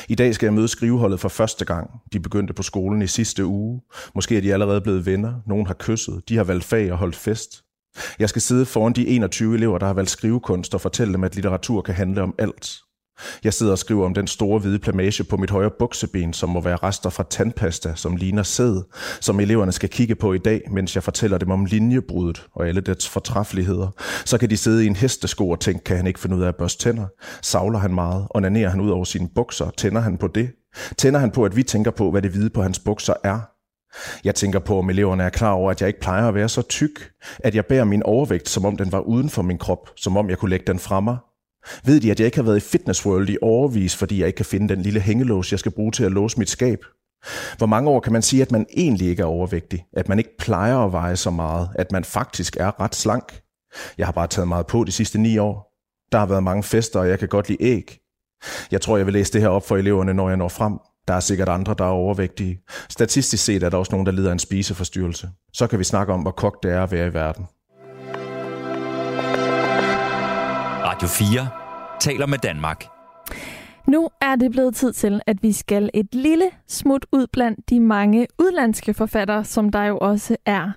I 0.09 0.15
dag 0.15 0.35
skal 0.35 0.45
jeg 0.45 0.53
møde 0.53 0.67
skriveholdet 0.67 1.19
for 1.19 1.29
første 1.29 1.65
gang. 1.65 1.89
De 2.13 2.19
begyndte 2.19 2.53
på 2.53 2.63
skolen 2.63 3.01
i 3.01 3.07
sidste 3.07 3.45
uge. 3.45 3.81
Måske 4.15 4.37
er 4.37 4.41
de 4.41 4.53
allerede 4.53 4.81
blevet 4.81 5.05
venner. 5.05 5.33
Nogen 5.45 5.67
har 5.67 5.75
kysset. 5.79 6.29
De 6.29 6.37
har 6.37 6.43
valgt 6.43 6.63
fag 6.63 6.91
og 6.91 6.97
holdt 6.97 7.15
fest. 7.15 7.63
Jeg 8.19 8.29
skal 8.29 8.41
sidde 8.41 8.65
foran 8.65 8.93
de 8.93 9.07
21 9.07 9.55
elever, 9.55 9.77
der 9.77 9.85
har 9.85 9.93
valgt 9.93 10.09
skrivekunst 10.09 10.73
og 10.73 10.81
fortælle 10.81 11.13
dem, 11.13 11.23
at 11.23 11.35
litteratur 11.35 11.81
kan 11.81 11.95
handle 11.95 12.21
om 12.21 12.35
alt. 12.37 12.77
Jeg 13.43 13.53
sidder 13.53 13.71
og 13.71 13.77
skriver 13.77 14.05
om 14.05 14.13
den 14.13 14.27
store 14.27 14.59
hvide 14.59 14.79
plamage 14.79 15.23
på 15.23 15.37
mit 15.37 15.49
højre 15.49 15.71
bukseben, 15.79 16.33
som 16.33 16.49
må 16.49 16.61
være 16.61 16.75
rester 16.75 17.09
fra 17.09 17.23
tandpasta, 17.29 17.93
som 17.95 18.15
ligner 18.15 18.43
sæd, 18.43 18.83
som 19.21 19.39
eleverne 19.39 19.71
skal 19.71 19.89
kigge 19.89 20.15
på 20.15 20.33
i 20.33 20.37
dag, 20.37 20.61
mens 20.71 20.95
jeg 20.95 21.03
fortæller 21.03 21.37
dem 21.37 21.51
om 21.51 21.65
linjebruddet 21.65 22.45
og 22.55 22.67
alle 22.67 22.81
dets 22.81 23.09
fortræffeligheder. 23.09 23.87
Så 24.25 24.37
kan 24.37 24.49
de 24.49 24.57
sidde 24.57 24.83
i 24.83 24.87
en 24.87 24.95
hestesko 24.95 25.49
og 25.49 25.59
tænke, 25.59 25.83
kan 25.83 25.97
han 25.97 26.07
ikke 26.07 26.19
finde 26.19 26.35
ud 26.35 26.41
af 26.41 26.47
at 26.47 26.55
børste 26.55 26.83
tænder? 26.83 27.05
Savler 27.41 27.79
han 27.79 27.93
meget? 27.93 28.21
og 28.21 28.35
Onanerer 28.35 28.69
han 28.69 28.81
ud 28.81 28.89
over 28.89 29.03
sine 29.03 29.29
bukser? 29.35 29.69
Tænder 29.77 30.01
han 30.01 30.17
på 30.17 30.27
det? 30.27 30.49
Tænder 30.97 31.19
han 31.19 31.31
på, 31.31 31.45
at 31.45 31.55
vi 31.55 31.63
tænker 31.63 31.91
på, 31.91 32.11
hvad 32.11 32.21
det 32.21 32.31
hvide 32.31 32.49
på 32.49 32.61
hans 32.61 32.79
bukser 32.79 33.13
er? 33.23 33.39
Jeg 34.23 34.35
tænker 34.35 34.59
på, 34.59 34.79
om 34.79 34.89
eleverne 34.89 35.23
er 35.23 35.29
klar 35.29 35.51
over, 35.51 35.71
at 35.71 35.81
jeg 35.81 35.87
ikke 35.87 35.99
plejer 35.99 36.27
at 36.27 36.35
være 36.35 36.49
så 36.49 36.61
tyk, 36.61 37.11
at 37.39 37.55
jeg 37.55 37.65
bærer 37.65 37.83
min 37.83 38.03
overvægt, 38.03 38.49
som 38.49 38.65
om 38.65 38.77
den 38.77 38.91
var 38.91 38.99
uden 38.99 39.29
for 39.29 39.41
min 39.41 39.57
krop, 39.57 39.89
som 39.95 40.17
om 40.17 40.29
jeg 40.29 40.37
kunne 40.37 40.49
lægge 40.49 40.65
den 40.67 40.79
fra 40.79 40.99
mig, 40.99 41.17
ved 41.85 41.99
de, 41.99 42.11
at 42.11 42.19
jeg 42.19 42.25
ikke 42.25 42.37
har 42.37 42.43
været 42.43 42.57
i 42.57 42.69
Fitness 42.69 43.05
World 43.05 43.29
i 43.29 43.37
overvis, 43.41 43.95
fordi 43.95 44.19
jeg 44.19 44.27
ikke 44.27 44.37
kan 44.37 44.45
finde 44.45 44.75
den 44.75 44.81
lille 44.81 44.99
hængelås, 44.99 45.51
jeg 45.51 45.59
skal 45.59 45.71
bruge 45.71 45.91
til 45.91 46.03
at 46.03 46.11
låse 46.11 46.39
mit 46.39 46.49
skab? 46.49 46.79
Hvor 47.57 47.67
mange 47.67 47.89
år 47.89 47.99
kan 47.99 48.13
man 48.13 48.21
sige, 48.21 48.41
at 48.41 48.51
man 48.51 48.65
egentlig 48.77 49.07
ikke 49.07 49.21
er 49.21 49.25
overvægtig? 49.25 49.85
At 49.93 50.09
man 50.09 50.17
ikke 50.17 50.37
plejer 50.39 50.77
at 50.77 50.91
veje 50.91 51.15
så 51.15 51.31
meget? 51.31 51.69
At 51.75 51.91
man 51.91 52.03
faktisk 52.03 52.57
er 52.59 52.81
ret 52.81 52.95
slank? 52.95 53.41
Jeg 53.97 54.07
har 54.07 54.11
bare 54.11 54.27
taget 54.27 54.47
meget 54.47 54.67
på 54.67 54.83
de 54.83 54.91
sidste 54.91 55.17
ni 55.17 55.37
år. 55.37 55.73
Der 56.11 56.17
har 56.17 56.25
været 56.25 56.43
mange 56.43 56.63
fester, 56.63 56.99
og 56.99 57.09
jeg 57.09 57.19
kan 57.19 57.27
godt 57.27 57.49
lide 57.49 57.63
æg. 57.63 57.99
Jeg 58.71 58.81
tror, 58.81 58.97
jeg 58.97 59.05
vil 59.05 59.13
læse 59.13 59.33
det 59.33 59.41
her 59.41 59.49
op 59.49 59.67
for 59.67 59.77
eleverne, 59.77 60.13
når 60.13 60.27
jeg 60.27 60.37
når 60.37 60.47
frem. 60.47 60.79
Der 61.07 61.13
er 61.13 61.19
sikkert 61.19 61.49
andre, 61.49 61.75
der 61.77 61.85
er 61.85 61.89
overvægtige. 61.89 62.59
Statistisk 62.89 63.45
set 63.45 63.63
er 63.63 63.69
der 63.69 63.77
også 63.77 63.91
nogen, 63.91 64.05
der 64.05 64.11
lider 64.11 64.29
af 64.29 64.33
en 64.33 64.39
spiseforstyrrelse. 64.39 65.29
Så 65.53 65.67
kan 65.67 65.79
vi 65.79 65.83
snakke 65.83 66.13
om, 66.13 66.21
hvor 66.21 66.31
kogt 66.31 66.63
det 66.63 66.71
er 66.71 66.83
at 66.83 66.91
være 66.91 67.07
i 67.07 67.13
verden. 67.13 67.45
Radio 70.97 71.07
4 71.07 71.47
taler 71.99 72.25
med 72.25 72.37
Danmark. 72.37 72.85
Nu 73.87 74.09
er 74.21 74.35
det 74.35 74.51
blevet 74.51 74.75
tid 74.75 74.93
til, 74.93 75.21
at 75.27 75.43
vi 75.43 75.51
skal 75.51 75.89
et 75.93 76.15
lille 76.15 76.45
smut 76.67 77.05
ud 77.11 77.27
blandt 77.33 77.69
de 77.69 77.79
mange 77.79 78.27
udlandske 78.39 78.93
forfattere, 78.93 79.43
som 79.43 79.69
der 79.69 79.83
jo 79.83 79.97
også 79.97 80.37
er. 80.45 80.71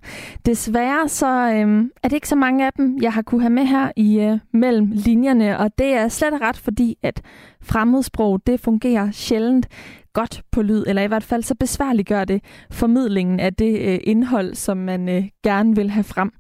Desværre 0.47 1.09
så 1.09 1.53
øhm, 1.55 1.91
er 2.03 2.09
det 2.09 2.13
ikke 2.17 2.29
så 2.29 2.37
mange 2.37 2.67
af 2.67 2.73
dem, 2.73 2.99
jeg 3.03 3.13
har 3.13 3.23
kunne 3.23 3.41
have 3.41 3.51
med 3.53 3.65
her 3.65 3.93
i 3.97 4.21
øh, 4.21 4.39
mellem 4.53 4.91
linjerne, 4.95 5.59
og 5.59 5.71
det 5.79 5.87
er 5.87 6.09
slet 6.09 6.41
ret 6.41 6.57
fordi, 6.57 6.99
at 7.03 7.23
fremmedsprog 7.63 8.41
det 8.47 8.61
fungerer 8.61 9.11
sjældent 9.11 9.69
godt 10.13 10.43
på 10.53 10.63
lyd, 10.63 10.85
eller 10.87 11.03
i 11.03 11.07
hvert 11.07 11.25
fald 11.25 11.43
så 11.43 11.55
besværliggør 11.55 12.25
det 12.25 12.45
formidlingen 12.71 13.41
af 13.41 13.55
det 13.55 13.81
øh, 13.81 13.99
indhold, 14.05 14.55
som 14.55 14.77
man 14.77 15.09
øh, 15.09 15.25
gerne 15.45 15.77
vil 15.77 15.91
have 15.91 16.05
frem. 16.05 16.33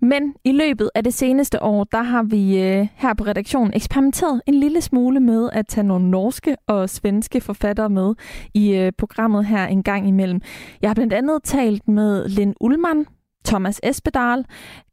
Men 0.00 0.34
i 0.44 0.52
løbet 0.52 0.90
af 0.94 1.04
det 1.04 1.14
seneste 1.14 1.62
år, 1.62 1.84
der 1.84 2.02
har 2.02 2.22
vi 2.22 2.62
øh, 2.62 2.86
her 2.94 3.14
på 3.14 3.24
redaktionen 3.24 3.74
eksperimenteret 3.74 4.42
en 4.46 4.54
lille 4.54 4.80
smule 4.80 5.20
med 5.20 5.50
at 5.52 5.66
tage 5.66 5.86
nogle 5.86 6.10
norske 6.10 6.56
og 6.66 6.90
svenske 6.90 7.40
forfattere 7.40 7.88
med 7.88 8.14
i 8.54 8.74
øh, 8.74 8.92
programmet 8.98 9.46
her 9.46 9.66
en 9.66 9.82
gang 9.82 10.08
imellem. 10.08 10.40
Jeg 10.82 10.90
har 10.90 10.94
blandt 10.94 11.12
andet 11.12 11.42
talt 11.44 11.88
med 11.88 12.28
Lind 12.28 12.54
Ullmann, 12.60 13.06
Thomas 13.44 13.80
Espedal, 13.82 14.44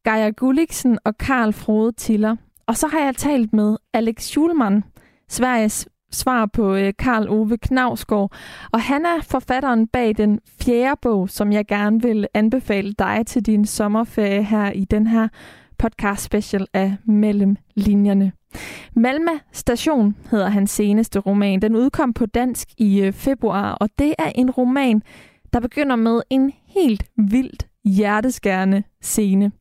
Geir 0.06 0.32
Gulliksen 0.32 1.00
og 1.06 1.18
Karl 1.18 1.54
Frode 1.54 1.92
Tiller. 1.92 2.36
Og 2.68 2.78
så 2.78 2.88
har 2.88 3.00
jeg 3.00 3.16
talt 3.16 3.54
med 3.54 3.78
Alex 3.94 4.24
Schulman, 4.24 4.84
Sveriges 5.30 5.88
svar 6.16 6.46
på 6.46 6.76
øh, 6.76 6.94
Karl 7.00 7.30
Ove 7.30 7.58
Knavsgaard. 7.58 8.32
Og 8.72 8.82
han 8.82 9.06
er 9.06 9.22
forfatteren 9.22 9.88
bag 9.88 10.18
den 10.18 10.40
fjerde 10.62 11.00
bog, 11.02 11.30
som 11.30 11.52
jeg 11.52 11.66
gerne 11.66 12.02
vil 12.02 12.28
anbefale 12.34 12.94
dig 13.00 13.24
til 13.28 13.46
din 13.46 13.66
sommerferie 13.66 14.44
her 14.44 14.72
i 14.72 14.86
den 14.86 15.08
her 15.08 15.28
podcast 15.78 16.24
special 16.24 16.68
af 16.74 16.96
Mellem 17.06 17.58
Linjerne. 17.76 18.32
Malma 18.94 19.32
Station 19.52 20.16
hedder 20.32 20.50
hans 20.50 20.72
seneste 20.72 21.20
roman. 21.20 21.62
Den 21.62 21.76
udkom 21.76 22.14
på 22.14 22.26
dansk 22.26 22.68
i 22.78 23.02
øh, 23.02 23.14
februar, 23.14 23.72
og 23.74 23.90
det 24.00 24.16
er 24.20 24.32
en 24.36 24.52
roman, 24.52 25.02
der 25.54 25.60
begynder 25.60 25.96
med 25.96 26.22
en 26.30 26.52
helt 26.66 27.04
vildt 27.18 27.68
hjerteskærende 27.86 28.84
scene. 29.02 29.52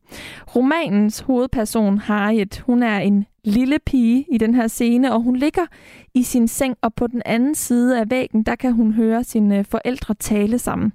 Romanens 0.55 1.19
hovedperson, 1.19 1.97
Harriet, 1.97 2.63
hun 2.65 2.83
er 2.83 2.99
en 2.99 3.25
lille 3.45 3.79
pige 3.85 4.25
i 4.31 4.37
den 4.37 4.55
her 4.55 4.67
scene, 4.67 5.13
og 5.13 5.21
hun 5.21 5.35
ligger 5.35 5.65
i 6.13 6.23
sin 6.23 6.47
seng, 6.47 6.75
og 6.81 6.93
på 6.93 7.07
den 7.07 7.21
anden 7.25 7.55
side 7.55 7.99
af 7.99 8.09
væggen, 8.09 8.43
der 8.43 8.55
kan 8.55 8.73
hun 8.73 8.91
høre 8.91 9.23
sine 9.23 9.63
forældre 9.63 10.13
tale 10.13 10.59
sammen. 10.59 10.93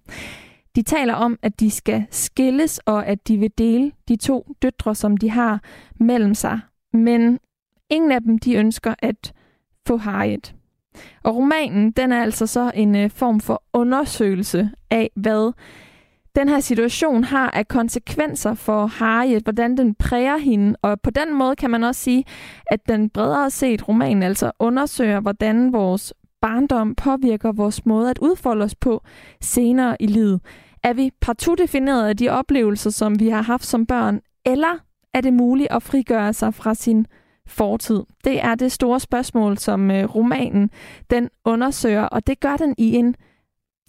De 0.77 0.83
taler 0.83 1.15
om, 1.15 1.39
at 1.43 1.61
de 1.61 1.71
skal 1.71 2.07
skilles, 2.11 2.79
og 2.79 3.07
at 3.07 3.29
de 3.29 3.37
vil 3.37 3.51
dele 3.59 3.93
de 4.09 4.17
to 4.17 4.47
døtre, 4.63 4.95
som 4.95 5.17
de 5.17 5.31
har 5.31 5.63
mellem 6.01 6.35
sig. 6.35 6.61
Men 6.93 7.39
ingen 7.91 8.13
af 8.13 8.23
dem, 8.23 8.39
de 8.39 8.55
ønsker 8.55 8.95
at 8.99 9.33
få 9.87 9.97
Harriet. 9.97 10.55
Og 11.23 11.37
romanen, 11.37 11.91
den 11.91 12.13
er 12.13 12.23
altså 12.23 12.47
så 12.47 12.71
en 12.75 12.97
øh, 12.97 13.11
form 13.11 13.41
for 13.41 13.63
undersøgelse 13.73 14.71
af, 14.91 15.11
hvad 15.17 15.53
den 16.37 16.49
her 16.49 16.61
situation 16.61 17.25
har 17.25 17.51
af 17.51 17.69
konsekvenser 17.69 18.55
for 18.55 18.87
Harriet, 18.87 19.43
hvordan 19.43 19.77
den 19.77 19.95
præger 19.95 20.37
hende. 20.37 20.77
Og 20.83 21.01
på 21.01 21.11
den 21.11 21.35
måde 21.35 21.57
kan 21.57 21.71
man 21.71 21.85
også 21.85 22.01
sige, 22.01 22.25
at 22.67 22.81
den 22.89 23.11
bredere 23.11 23.51
set 23.51 23.89
roman 23.89 24.23
altså 24.23 24.53
undersøger, 24.59 25.21
hvordan 25.21 25.73
vores 25.73 26.15
barndom 26.41 26.95
påvirker 26.95 27.53
vores 27.53 27.87
måde 27.87 28.11
at 28.11 28.19
udfolde 28.19 28.65
os 28.65 28.75
på 28.75 29.03
senere 29.41 29.97
i 30.01 30.07
livet. 30.07 30.41
Er 30.83 30.93
vi 30.93 31.11
partout 31.21 31.59
defineret 31.59 32.09
af 32.09 32.17
de 32.17 32.29
oplevelser, 32.29 32.91
som 32.91 33.21
vi 33.21 33.29
har 33.29 33.43
haft 33.43 33.67
som 33.67 33.87
børn, 33.87 34.21
eller 34.47 34.79
er 35.15 35.21
det 35.21 35.33
muligt 35.33 35.69
at 35.71 35.83
frigøre 35.83 36.33
sig 36.33 36.55
fra 36.55 36.75
sin 36.75 37.07
fortid? 37.47 38.03
Det 38.25 38.45
er 38.45 38.55
det 38.55 38.73
store 38.73 39.01
spørgsmål, 39.01 39.59
som 39.59 39.91
øh, 39.91 40.15
romanen 40.15 40.71
den 41.11 41.29
undersøger, 41.45 42.03
og 42.03 42.27
det 42.27 42.41
gør 42.41 42.57
den 42.57 42.75
i 42.79 42.95
en 42.97 43.15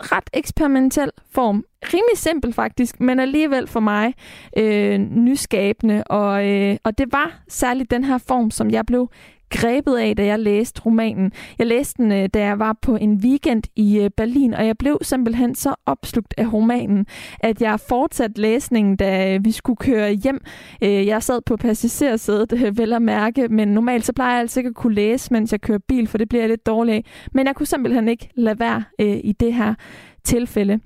ret 0.01 0.29
eksperimentel 0.33 1.11
form. 1.31 1.65
Rimelig 1.83 2.17
simpel 2.17 2.53
faktisk, 2.53 2.99
men 2.99 3.19
alligevel 3.19 3.67
for 3.67 3.79
mig 3.79 4.13
øh, 4.57 4.99
nyskabende. 4.99 6.03
Og, 6.03 6.49
øh, 6.49 6.77
og 6.83 6.97
det 6.97 7.07
var 7.11 7.43
særligt 7.47 7.91
den 7.91 8.03
her 8.03 8.17
form, 8.17 8.51
som 8.51 8.71
jeg 8.71 8.85
blev 8.85 9.09
grebet 9.51 9.97
af, 9.97 10.15
da 10.15 10.25
jeg 10.25 10.39
læste 10.39 10.81
romanen. 10.85 11.31
Jeg 11.59 11.67
læste 11.67 12.03
den, 12.03 12.11
øh, 12.11 12.29
da 12.33 12.39
jeg 12.39 12.59
var 12.59 12.77
på 12.81 12.95
en 12.95 13.13
weekend 13.23 13.63
i 13.75 13.99
øh, 13.99 14.09
Berlin, 14.17 14.53
og 14.53 14.65
jeg 14.65 14.77
blev 14.77 14.97
simpelthen 15.01 15.55
så 15.55 15.75
opslugt 15.85 16.33
af 16.37 16.53
romanen, 16.53 17.05
at 17.39 17.61
jeg 17.61 17.79
fortsatte 17.79 18.41
læsningen, 18.41 18.95
da 18.95 19.35
øh, 19.35 19.45
vi 19.45 19.51
skulle 19.51 19.77
køre 19.77 20.11
hjem. 20.11 20.41
Jeg 20.81 21.23
sad 21.23 21.41
på 21.45 21.57
passagersædet, 21.57 22.77
vel 22.77 22.93
at 22.93 23.01
mærke, 23.01 23.47
men 23.47 23.67
normalt 23.67 24.05
så 24.05 24.13
plejer 24.13 24.31
jeg 24.31 24.41
altså 24.41 24.59
ikke 24.59 24.67
at 24.67 24.75
kunne 24.75 24.95
læse, 24.95 25.33
mens 25.33 25.51
jeg 25.51 25.61
kører 25.61 25.79
bil, 25.87 26.07
for 26.07 26.17
det 26.17 26.29
bliver 26.29 26.41
jeg 26.41 26.49
lidt 26.49 26.65
dårligt 26.65 26.95
af. 26.95 27.05
Men 27.33 27.47
jeg 27.47 27.55
kunne 27.55 27.65
simpelthen 27.65 28.07
ikke 28.07 28.29
lade 28.35 28.59
være 28.59 28.83
i 29.23 29.35
det 29.39 29.53
her 29.53 29.73
tilfælde. 30.23 30.79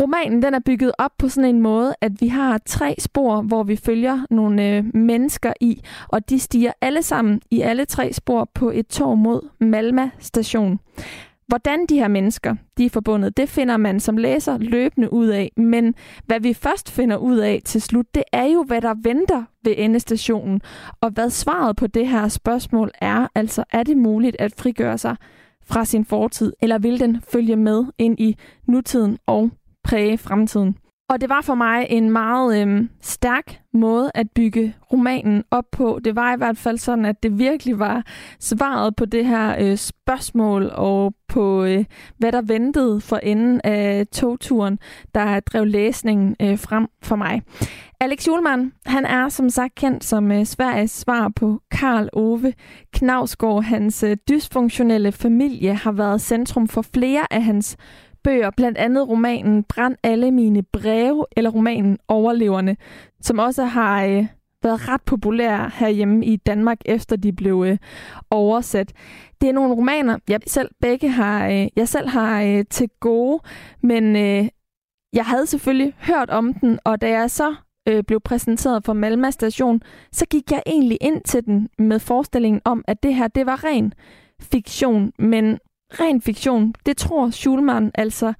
Romanen 0.00 0.42
den 0.42 0.54
er 0.54 0.58
bygget 0.58 0.92
op 0.98 1.10
på 1.18 1.28
sådan 1.28 1.54
en 1.54 1.60
måde, 1.60 1.94
at 2.00 2.12
vi 2.20 2.28
har 2.28 2.58
tre 2.66 2.94
spor, 2.98 3.42
hvor 3.42 3.62
vi 3.62 3.76
følger 3.76 4.26
nogle 4.30 4.68
øh, 4.68 4.84
mennesker 4.94 5.52
i, 5.60 5.82
og 6.08 6.30
de 6.30 6.38
stiger 6.38 6.72
alle 6.80 7.02
sammen 7.02 7.40
i 7.50 7.60
alle 7.60 7.84
tre 7.84 8.12
spor 8.12 8.50
på 8.54 8.70
et 8.70 8.86
tog 8.86 9.18
mod 9.18 9.48
Malma 9.60 10.10
station. 10.18 10.78
Hvordan 11.46 11.86
de 11.86 11.98
her 11.98 12.08
mennesker 12.08 12.54
de 12.78 12.84
er 12.84 12.90
forbundet, 12.90 13.36
det 13.36 13.48
finder 13.48 13.76
man 13.76 14.00
som 14.00 14.16
læser 14.16 14.58
løbende 14.58 15.12
ud 15.12 15.26
af. 15.26 15.52
Men 15.56 15.94
hvad 16.26 16.40
vi 16.40 16.54
først 16.54 16.90
finder 16.90 17.16
ud 17.16 17.36
af 17.36 17.62
til 17.64 17.82
slut, 17.82 18.14
det 18.14 18.22
er 18.32 18.44
jo, 18.44 18.62
hvad 18.62 18.80
der 18.80 18.94
venter 19.02 19.44
ved 19.64 19.74
endestationen. 19.76 20.60
Og 21.00 21.10
hvad 21.10 21.30
svaret 21.30 21.76
på 21.76 21.86
det 21.86 22.08
her 22.08 22.28
spørgsmål 22.28 22.90
er, 23.00 23.26
altså 23.34 23.64
er 23.70 23.82
det 23.82 23.96
muligt 23.96 24.36
at 24.38 24.54
frigøre 24.58 24.98
sig 24.98 25.16
fra 25.66 25.84
sin 25.84 26.04
fortid, 26.04 26.52
eller 26.60 26.78
vil 26.78 27.00
den 27.00 27.20
følge 27.32 27.56
med 27.56 27.84
ind 27.98 28.20
i 28.20 28.36
nutiden 28.66 29.18
og 29.26 29.50
præge 29.86 30.18
fremtiden. 30.18 30.76
Og 31.08 31.20
det 31.20 31.28
var 31.28 31.40
for 31.40 31.54
mig 31.54 31.86
en 31.90 32.10
meget 32.10 32.68
øh, 32.68 32.84
stærk 33.00 33.60
måde 33.72 34.10
at 34.14 34.26
bygge 34.34 34.74
romanen 34.92 35.44
op 35.50 35.64
på. 35.72 35.98
Det 36.04 36.16
var 36.16 36.34
i 36.34 36.36
hvert 36.36 36.58
fald 36.58 36.78
sådan, 36.78 37.04
at 37.04 37.22
det 37.22 37.38
virkelig 37.38 37.78
var 37.78 38.04
svaret 38.40 38.96
på 38.96 39.04
det 39.04 39.26
her 39.26 39.56
øh, 39.60 39.76
spørgsmål 39.76 40.70
og 40.74 41.14
på, 41.28 41.64
øh, 41.64 41.84
hvad 42.18 42.32
der 42.32 42.42
ventede 42.42 43.00
for 43.00 43.16
enden 43.16 43.60
af 43.64 44.06
togturen, 44.12 44.78
der 45.14 45.40
drev 45.40 45.64
læsningen 45.64 46.36
øh, 46.40 46.58
frem 46.58 46.88
for 47.02 47.16
mig. 47.16 47.42
Alex 48.00 48.26
Julemand, 48.26 48.72
han 48.86 49.04
er 49.04 49.28
som 49.28 49.50
sagt 49.50 49.74
kendt 49.74 50.04
som 50.04 50.32
øh, 50.32 50.44
Sveriges 50.44 50.90
svar 50.90 51.32
på 51.36 51.60
Karl 51.70 52.08
Ove 52.12 52.52
Knavsgaard. 52.92 53.62
Hans 53.62 54.02
øh, 54.02 54.16
dysfunktionelle 54.28 55.12
familie 55.12 55.74
har 55.74 55.92
været 55.92 56.20
centrum 56.20 56.68
for 56.68 56.82
flere 56.82 57.32
af 57.32 57.42
hans 57.42 57.76
bøger, 58.26 58.50
blandt 58.50 58.78
andet 58.78 59.08
romanen 59.08 59.64
Brænd 59.64 59.96
alle 60.02 60.30
mine 60.30 60.62
breve, 60.62 61.26
eller 61.36 61.50
romanen 61.50 61.98
Overleverne, 62.08 62.76
som 63.20 63.38
også 63.38 63.64
har 63.64 64.04
øh, 64.04 64.26
været 64.62 64.88
ret 64.88 65.02
populær 65.02 65.74
herhjemme 65.74 66.26
i 66.26 66.36
Danmark, 66.36 66.78
efter 66.84 67.16
de 67.16 67.32
blev 67.32 67.64
øh, 67.66 67.78
oversat. 68.30 68.92
Det 69.40 69.48
er 69.48 69.52
nogle 69.52 69.74
romaner, 69.74 70.18
jeg 70.28 70.40
selv 70.46 70.70
begge 70.80 71.08
har, 71.08 71.48
øh, 71.48 71.66
jeg 71.76 71.88
selv 71.88 72.08
har 72.08 72.42
øh, 72.42 72.64
til 72.70 72.88
gode, 73.00 73.40
men 73.82 74.16
øh, 74.16 74.48
jeg 75.12 75.24
havde 75.24 75.46
selvfølgelig 75.46 75.94
hørt 75.98 76.30
om 76.30 76.54
den, 76.54 76.78
og 76.84 77.00
da 77.00 77.10
jeg 77.10 77.30
så 77.30 77.54
øh, 77.88 78.04
blev 78.04 78.20
præsenteret 78.20 78.84
for 78.84 78.92
Malma 78.92 79.30
station, 79.30 79.82
så 80.12 80.26
gik 80.26 80.50
jeg 80.50 80.62
egentlig 80.66 80.98
ind 81.00 81.22
til 81.22 81.44
den 81.44 81.68
med 81.78 81.98
forestillingen 81.98 82.60
om, 82.64 82.84
at 82.88 83.02
det 83.02 83.14
her, 83.14 83.28
det 83.28 83.46
var 83.46 83.64
ren 83.64 83.92
fiktion, 84.40 85.12
men 85.18 85.58
ren 85.90 86.20
fiktion, 86.20 86.74
det 86.86 86.96
tror 86.96 87.30
Schulman 87.30 87.90
altså 87.94 88.32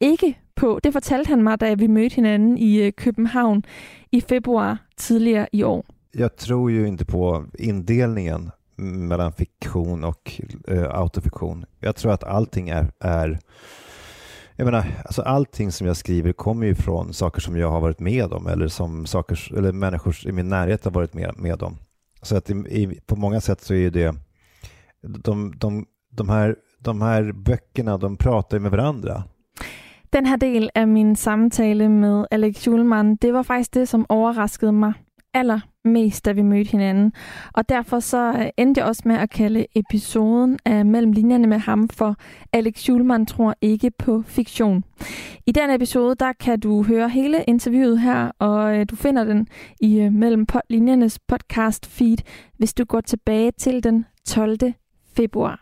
ikke 0.00 0.38
på. 0.54 0.80
Det 0.84 0.92
fortalte 0.92 1.28
han 1.28 1.42
mig, 1.42 1.60
da 1.60 1.74
vi 1.74 1.86
mødte 1.86 2.14
hinanden 2.14 2.58
i 2.58 2.80
øh, 2.80 2.92
København 2.92 3.64
i 4.12 4.20
februar 4.20 4.78
tidligere 4.96 5.46
i 5.52 5.62
år. 5.62 5.84
Jag 6.14 6.36
tror 6.36 6.70
ju 6.70 6.86
inte 6.86 7.04
på 7.04 7.44
indelningen 7.58 8.50
mellan 9.08 9.32
fiktion 9.32 10.04
och 10.04 10.40
uh, 10.70 10.84
autofiktion. 10.90 11.64
Jag 11.80 11.96
tror 11.96 12.12
att 12.12 12.24
allting 12.24 12.68
är, 12.68 12.92
är 13.00 13.38
jag 14.56 14.64
menar, 14.64 14.84
alltså 15.04 15.22
allting 15.22 15.72
som 15.72 15.86
jag 15.86 15.96
skriver 15.96 16.32
kommer 16.32 16.66
ju 16.66 16.74
från 16.74 17.12
saker 17.12 17.40
som 17.40 17.56
jag 17.56 17.70
har 17.70 17.80
varit 17.80 18.00
med 18.00 18.32
om 18.32 18.46
eller 18.46 18.68
som 18.68 19.06
saker, 19.06 19.58
eller 19.58 19.72
människor 19.72 20.16
i 20.26 20.32
min 20.32 20.48
närhet 20.48 20.84
har 20.84 20.90
varit 20.90 21.14
med, 21.14 21.34
med 21.38 21.62
om. 21.62 21.76
Så 22.22 22.36
att 22.36 22.50
i, 22.50 22.52
i, 22.52 23.00
på 23.06 23.16
många 23.16 23.40
sätt 23.40 23.60
så 23.60 23.74
är 23.74 23.78
ju 23.78 23.90
det 23.90 24.14
de, 25.02 25.54
de, 25.58 25.86
de 26.10 26.28
här 26.28 26.56
de 26.84 27.02
här 27.02 27.32
böckerna, 27.32 27.98
de 27.98 28.16
pratar 28.16 28.58
med 28.58 28.70
varandra. 28.70 29.22
Den 30.12 30.26
her 30.26 30.36
del 30.36 30.70
af 30.74 30.88
min 30.88 31.16
samtale 31.16 31.88
med 31.88 32.26
Alex 32.30 32.56
Schulman, 32.56 33.16
det 33.16 33.32
var 33.32 33.42
faktisk 33.42 33.74
det, 33.74 33.88
som 33.88 34.06
overraskede 34.08 34.72
mig 34.72 34.92
allermest, 35.34 36.24
da 36.24 36.32
vi 36.32 36.42
mødte 36.42 36.70
hinanden. 36.70 37.12
Og 37.52 37.68
derfor 37.68 38.00
så 38.00 38.32
øh, 38.32 38.46
endte 38.56 38.78
jeg 38.78 38.88
også 38.88 39.02
med 39.04 39.16
at 39.16 39.30
kalde 39.30 39.66
episoden 39.74 40.58
af 40.64 40.86
Mellem 40.86 41.12
linjerne 41.12 41.46
med 41.46 41.58
ham 41.58 41.88
for 41.88 42.16
Alex 42.52 42.78
Schulman 42.78 43.26
tror 43.26 43.54
ikke 43.60 43.90
på 43.98 44.22
fiktion. 44.26 44.84
I 45.46 45.52
den 45.52 45.70
episode, 45.70 46.14
der 46.14 46.32
kan 46.32 46.60
du 46.60 46.82
høre 46.82 47.08
hele 47.08 47.44
interviewet 47.48 48.00
her, 48.00 48.30
og 48.38 48.78
øh, 48.78 48.86
du 48.90 48.96
finder 48.96 49.24
den 49.24 49.48
i 49.80 49.96
mellan 49.96 50.18
Mellem 50.18 50.46
linjernes 50.70 51.18
podcast 51.28 51.86
feed, 51.86 52.18
hvis 52.58 52.74
du 52.74 52.84
går 52.84 53.00
tilbage 53.00 53.50
til 53.50 53.84
den 53.84 54.06
12. 54.26 54.58
februar. 55.16 55.61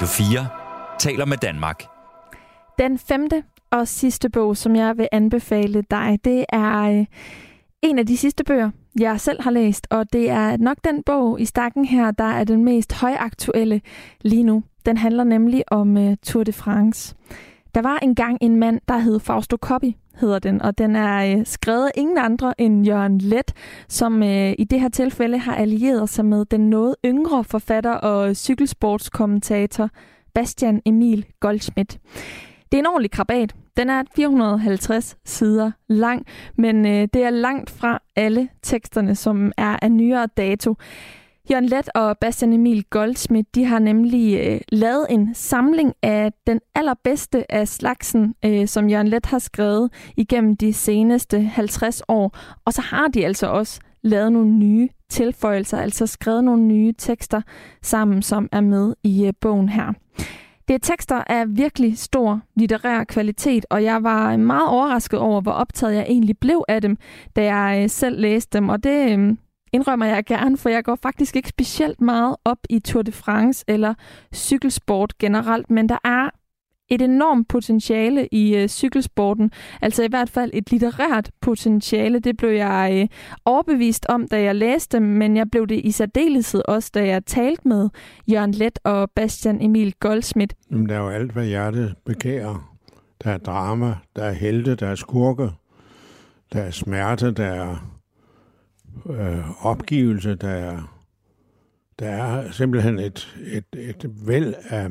Radio 0.00 0.24
4 0.24 0.46
taler 0.98 1.24
med 1.24 1.36
Danmark. 1.36 1.84
Den 2.78 2.98
femte 2.98 3.42
og 3.70 3.88
sidste 3.88 4.30
bog, 4.30 4.56
som 4.56 4.76
jeg 4.76 4.98
vil 4.98 5.08
anbefale 5.12 5.82
dig, 5.90 6.18
det 6.24 6.44
er 6.48 6.80
øh, 6.80 7.06
en 7.82 7.98
af 7.98 8.06
de 8.06 8.16
sidste 8.16 8.44
bøger, 8.44 8.70
jeg 9.00 9.20
selv 9.20 9.42
har 9.42 9.50
læst, 9.50 9.86
og 9.90 10.12
det 10.12 10.30
er 10.30 10.56
nok 10.56 10.76
den 10.84 11.02
bog 11.02 11.40
i 11.40 11.44
stakken 11.44 11.84
her, 11.84 12.10
der 12.10 12.24
er 12.24 12.44
den 12.44 12.64
mest 12.64 12.92
højaktuelle 12.92 13.80
lige 14.20 14.42
nu. 14.42 14.62
Den 14.86 14.96
handler 14.96 15.24
nemlig 15.24 15.64
om 15.72 15.96
uh, 15.96 16.14
Tour 16.22 16.44
de 16.44 16.52
France. 16.52 17.14
Der 17.74 17.82
var 17.82 17.98
engang 17.98 18.38
en 18.40 18.56
mand, 18.56 18.80
der 18.88 18.98
hed 18.98 19.20
Fausto 19.20 19.56
Coppi, 19.56 19.96
hedder 20.20 20.38
den, 20.38 20.62
og 20.62 20.78
den 20.78 20.96
er 20.96 21.38
øh, 21.38 21.46
skrevet 21.46 21.86
af 21.86 21.90
ingen 21.94 22.18
andre 22.18 22.60
end 22.60 22.86
Jørgen 22.86 23.18
Let, 23.18 23.52
som 23.88 24.22
øh, 24.22 24.54
i 24.58 24.64
det 24.64 24.80
her 24.80 24.88
tilfælde 24.88 25.38
har 25.38 25.54
allieret 25.54 26.08
sig 26.08 26.24
med 26.24 26.44
den 26.44 26.70
noget 26.70 26.94
yngre 27.04 27.44
forfatter 27.44 27.92
og 27.92 28.36
cykelsportskommentator 28.36 29.90
Bastian 30.34 30.82
Emil 30.86 31.26
Goldschmidt. 31.40 31.98
Det 32.72 32.78
er 32.78 32.78
en 32.78 32.86
ordentlig 32.86 33.10
krabat. 33.10 33.54
Den 33.76 33.90
er 33.90 34.02
450 34.16 35.16
sider 35.24 35.70
lang, 35.88 36.26
men 36.56 36.86
øh, 36.86 37.08
det 37.14 37.22
er 37.22 37.30
langt 37.30 37.70
fra 37.70 37.98
alle 38.16 38.48
teksterne, 38.62 39.14
som 39.14 39.52
er 39.56 39.76
af 39.82 39.92
nyere 39.92 40.28
dato. 40.36 40.74
Jørgen 41.50 41.66
Let 41.66 41.90
og 41.94 42.18
Bastian 42.18 42.52
Emil 42.52 42.84
Goldsmith, 42.90 43.48
de 43.54 43.64
har 43.64 43.78
nemlig 43.78 44.40
øh, 44.40 44.60
lavet 44.72 45.06
en 45.10 45.34
samling 45.34 45.94
af 46.02 46.32
den 46.46 46.60
allerbedste 46.74 47.52
af 47.52 47.68
slagsen, 47.68 48.34
øh, 48.44 48.68
som 48.68 48.88
Jørgen 48.88 49.08
Let 49.08 49.26
har 49.26 49.38
skrevet 49.38 49.92
igennem 50.16 50.56
de 50.56 50.72
seneste 50.72 51.40
50 51.40 52.02
år. 52.08 52.38
Og 52.64 52.72
så 52.72 52.80
har 52.80 53.08
de 53.08 53.26
altså 53.26 53.46
også 53.46 53.80
lavet 54.02 54.32
nogle 54.32 54.50
nye 54.50 54.88
tilføjelser, 55.08 55.78
altså 55.78 56.06
skrevet 56.06 56.44
nogle 56.44 56.62
nye 56.62 56.92
tekster 56.98 57.42
sammen, 57.82 58.22
som 58.22 58.48
er 58.52 58.60
med 58.60 58.94
i 59.02 59.26
øh, 59.26 59.32
bogen 59.40 59.68
her. 59.68 59.92
Det 60.68 60.74
er 60.74 60.78
tekster 60.78 61.24
af 61.26 61.44
virkelig 61.48 61.98
stor 61.98 62.40
litterær 62.56 63.04
kvalitet, 63.04 63.66
og 63.70 63.84
jeg 63.84 64.02
var 64.02 64.32
øh, 64.32 64.38
meget 64.38 64.68
overrasket 64.68 65.18
over, 65.18 65.40
hvor 65.40 65.52
optaget 65.52 65.94
jeg 65.94 66.06
egentlig 66.08 66.38
blev 66.38 66.64
af 66.68 66.82
dem, 66.82 66.96
da 67.36 67.54
jeg 67.54 67.82
øh, 67.82 67.90
selv 67.90 68.20
læste 68.20 68.58
dem. 68.58 68.68
Og 68.68 68.84
det 68.84 69.18
øh, 69.18 69.36
indrømmer 69.72 70.06
jeg 70.06 70.24
gerne, 70.24 70.56
for 70.56 70.68
jeg 70.68 70.84
går 70.84 70.98
faktisk 71.02 71.36
ikke 71.36 71.48
specielt 71.48 72.00
meget 72.00 72.36
op 72.44 72.58
i 72.70 72.78
Tour 72.78 73.02
de 73.02 73.12
France 73.12 73.64
eller 73.68 73.94
cykelsport 74.34 75.18
generelt, 75.18 75.70
men 75.70 75.88
der 75.88 75.98
er 76.04 76.30
et 76.90 77.02
enormt 77.02 77.48
potentiale 77.48 78.28
i 78.32 78.56
øh, 78.56 78.68
cykelsporten, 78.68 79.50
altså 79.82 80.02
i 80.02 80.08
hvert 80.08 80.30
fald 80.30 80.50
et 80.54 80.70
litterært 80.70 81.30
potentiale. 81.40 82.18
Det 82.18 82.36
blev 82.36 82.50
jeg 82.50 82.90
øh, 82.94 83.08
overbevist 83.44 84.06
om, 84.08 84.28
da 84.28 84.42
jeg 84.42 84.54
læste 84.54 85.00
men 85.00 85.36
jeg 85.36 85.50
blev 85.50 85.66
det 85.66 85.80
i 85.84 85.90
særdeleshed 85.90 86.62
også, 86.68 86.90
da 86.94 87.06
jeg 87.06 87.26
talte 87.26 87.68
med 87.68 87.88
Jørgen 88.32 88.52
Let 88.52 88.78
og 88.84 89.10
Bastian 89.10 89.62
Emil 89.62 89.94
Goldsmith. 90.00 90.54
Jamen, 90.70 90.88
der 90.88 90.94
er 90.94 91.00
jo 91.00 91.08
alt, 91.08 91.32
hvad 91.32 91.46
hjertet 91.46 91.94
begærer. 92.04 92.76
Der 93.24 93.30
er 93.30 93.38
drama, 93.38 93.94
der 94.16 94.24
er 94.24 94.32
helte, 94.32 94.74
der 94.74 94.86
er 94.86 94.94
skurke, 94.94 95.50
der 96.52 96.62
er 96.62 96.70
smerte, 96.70 97.30
der 97.30 97.44
er 97.44 97.99
øh, 99.10 99.66
opgivelse, 99.66 100.34
der 100.34 100.48
er, 100.48 101.00
der 101.98 102.08
er 102.08 102.50
simpelthen 102.50 102.98
et, 102.98 103.36
et, 103.52 103.64
et 103.72 104.10
væld 104.26 104.54
af 104.68 104.88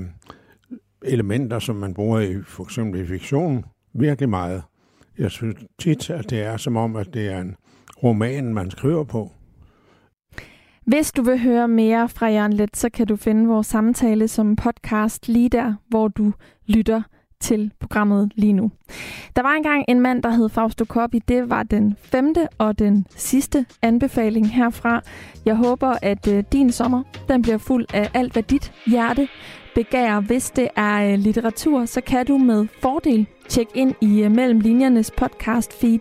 elementer, 1.06 1.60
som 1.60 1.76
man 1.76 1.94
bruger 1.94 2.20
i 2.20 2.42
for 2.42 2.64
eksempel 2.64 3.02
i 3.02 3.06
fiktion, 3.08 3.66
virkelig 3.94 4.30
meget. 4.30 4.64
Jeg 5.18 5.32
synes 5.32 5.56
tit, 5.80 6.10
at 6.10 6.30
det 6.30 6.42
er 6.42 6.58
som 6.58 6.78
om, 6.78 6.96
at 6.96 7.14
det 7.14 7.30
er 7.30 7.42
en 7.42 7.56
roman, 8.04 8.54
man 8.54 8.72
skriver 8.72 9.04
på. 9.04 9.32
Hvis 10.86 11.12
du 11.12 11.22
vil 11.22 11.40
høre 11.40 11.68
mere 11.68 12.10
fra 12.10 12.28
Jørgen 12.28 12.54
Let, 12.54 12.78
så 12.78 12.90
kan 12.90 13.08
du 13.08 13.16
finde 13.16 13.48
vores 13.48 13.68
samtale 13.68 14.28
som 14.28 14.56
podcast 14.56 15.28
lige 15.28 15.50
der, 15.50 15.74
hvor 15.88 16.08
du 16.08 16.34
lytter 16.68 17.02
til 17.42 17.72
programmet 17.80 18.32
lige 18.36 18.54
nu. 18.54 18.72
Der 19.36 19.42
var 19.42 19.54
engang 19.54 19.86
en 19.88 20.00
mand, 20.00 20.24
der 20.24 20.30
hed 20.30 20.50
Fausto 20.50 20.86
Coppi. 20.86 21.20
Det 21.20 21.50
var 21.50 21.64
den 21.64 21.96
femte 22.02 22.48
og 22.58 22.80
den 22.80 23.06
sidste 23.16 23.66
anbefaling 23.82 24.50
herfra. 24.54 25.02
Jeg 25.46 25.56
håber, 25.56 25.96
at 26.02 26.28
øh, 26.28 26.44
din 26.52 26.72
sommer 26.72 27.04
den 27.30 27.42
bliver 27.42 27.58
fuld 27.58 27.86
af 27.94 28.10
alt, 28.14 28.34
hvad 28.34 28.44
dit 28.44 28.72
hjerte 28.88 29.28
begærer. 29.76 30.20
Hvis 30.20 30.50
det 30.50 30.68
er 30.76 31.12
øh, 31.14 31.20
litteratur, 31.20 31.86
så 31.86 32.02
kan 32.02 32.26
du 32.26 32.38
med 32.38 32.68
fordel 32.82 33.26
tjekke 33.50 33.72
ind 33.76 33.96
i 34.02 34.26
uh, 34.26 34.32
Mellem 34.32 34.60
Linjernes 34.60 35.12
podcast 35.12 35.80
feed 35.82 36.00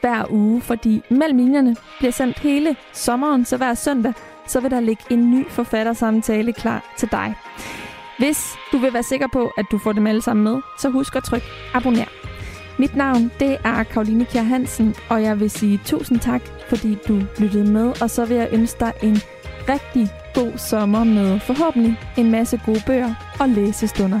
hver 0.00 0.24
uge, 0.30 0.60
fordi 0.60 1.02
Mellem 1.10 1.38
Linjerne 1.38 1.76
bliver 1.98 2.12
sendt 2.12 2.38
hele 2.38 2.76
sommeren, 2.92 3.44
så 3.44 3.56
hver 3.56 3.74
søndag, 3.74 4.12
så 4.46 4.60
vil 4.60 4.70
der 4.70 4.80
ligge 4.80 5.02
en 5.10 5.30
ny 5.30 5.48
forfattersamtale 5.48 6.52
klar 6.52 6.94
til 6.98 7.08
dig. 7.12 7.34
Hvis 8.20 8.54
du 8.72 8.78
vil 8.78 8.92
være 8.92 9.02
sikker 9.02 9.26
på, 9.26 9.52
at 9.56 9.66
du 9.70 9.78
får 9.78 9.92
dem 9.92 10.06
alle 10.06 10.22
sammen 10.22 10.44
med, 10.44 10.56
så 10.78 10.90
husk 10.90 11.16
at 11.16 11.24
trykke 11.24 11.46
abonner. 11.74 12.04
Mit 12.78 12.96
navn, 12.96 13.30
det 13.40 13.58
er 13.64 13.82
Karoline 13.82 14.24
Kjær 14.24 14.42
Hansen, 14.42 14.94
og 15.08 15.22
jeg 15.22 15.40
vil 15.40 15.50
sige 15.50 15.80
tusind 15.84 16.20
tak, 16.20 16.42
fordi 16.68 16.98
du 17.08 17.22
lyttede 17.38 17.72
med, 17.72 18.02
og 18.02 18.10
så 18.10 18.24
vil 18.24 18.36
jeg 18.36 18.48
ønske 18.52 18.80
dig 18.80 18.92
en 19.02 19.16
rigtig 19.68 20.08
god 20.34 20.58
sommer 20.58 21.04
med 21.04 21.40
forhåbentlig 21.40 21.98
en 22.18 22.30
masse 22.30 22.60
gode 22.66 22.82
bøger 22.86 23.14
og 23.40 23.48
læsestunder. 23.48 24.20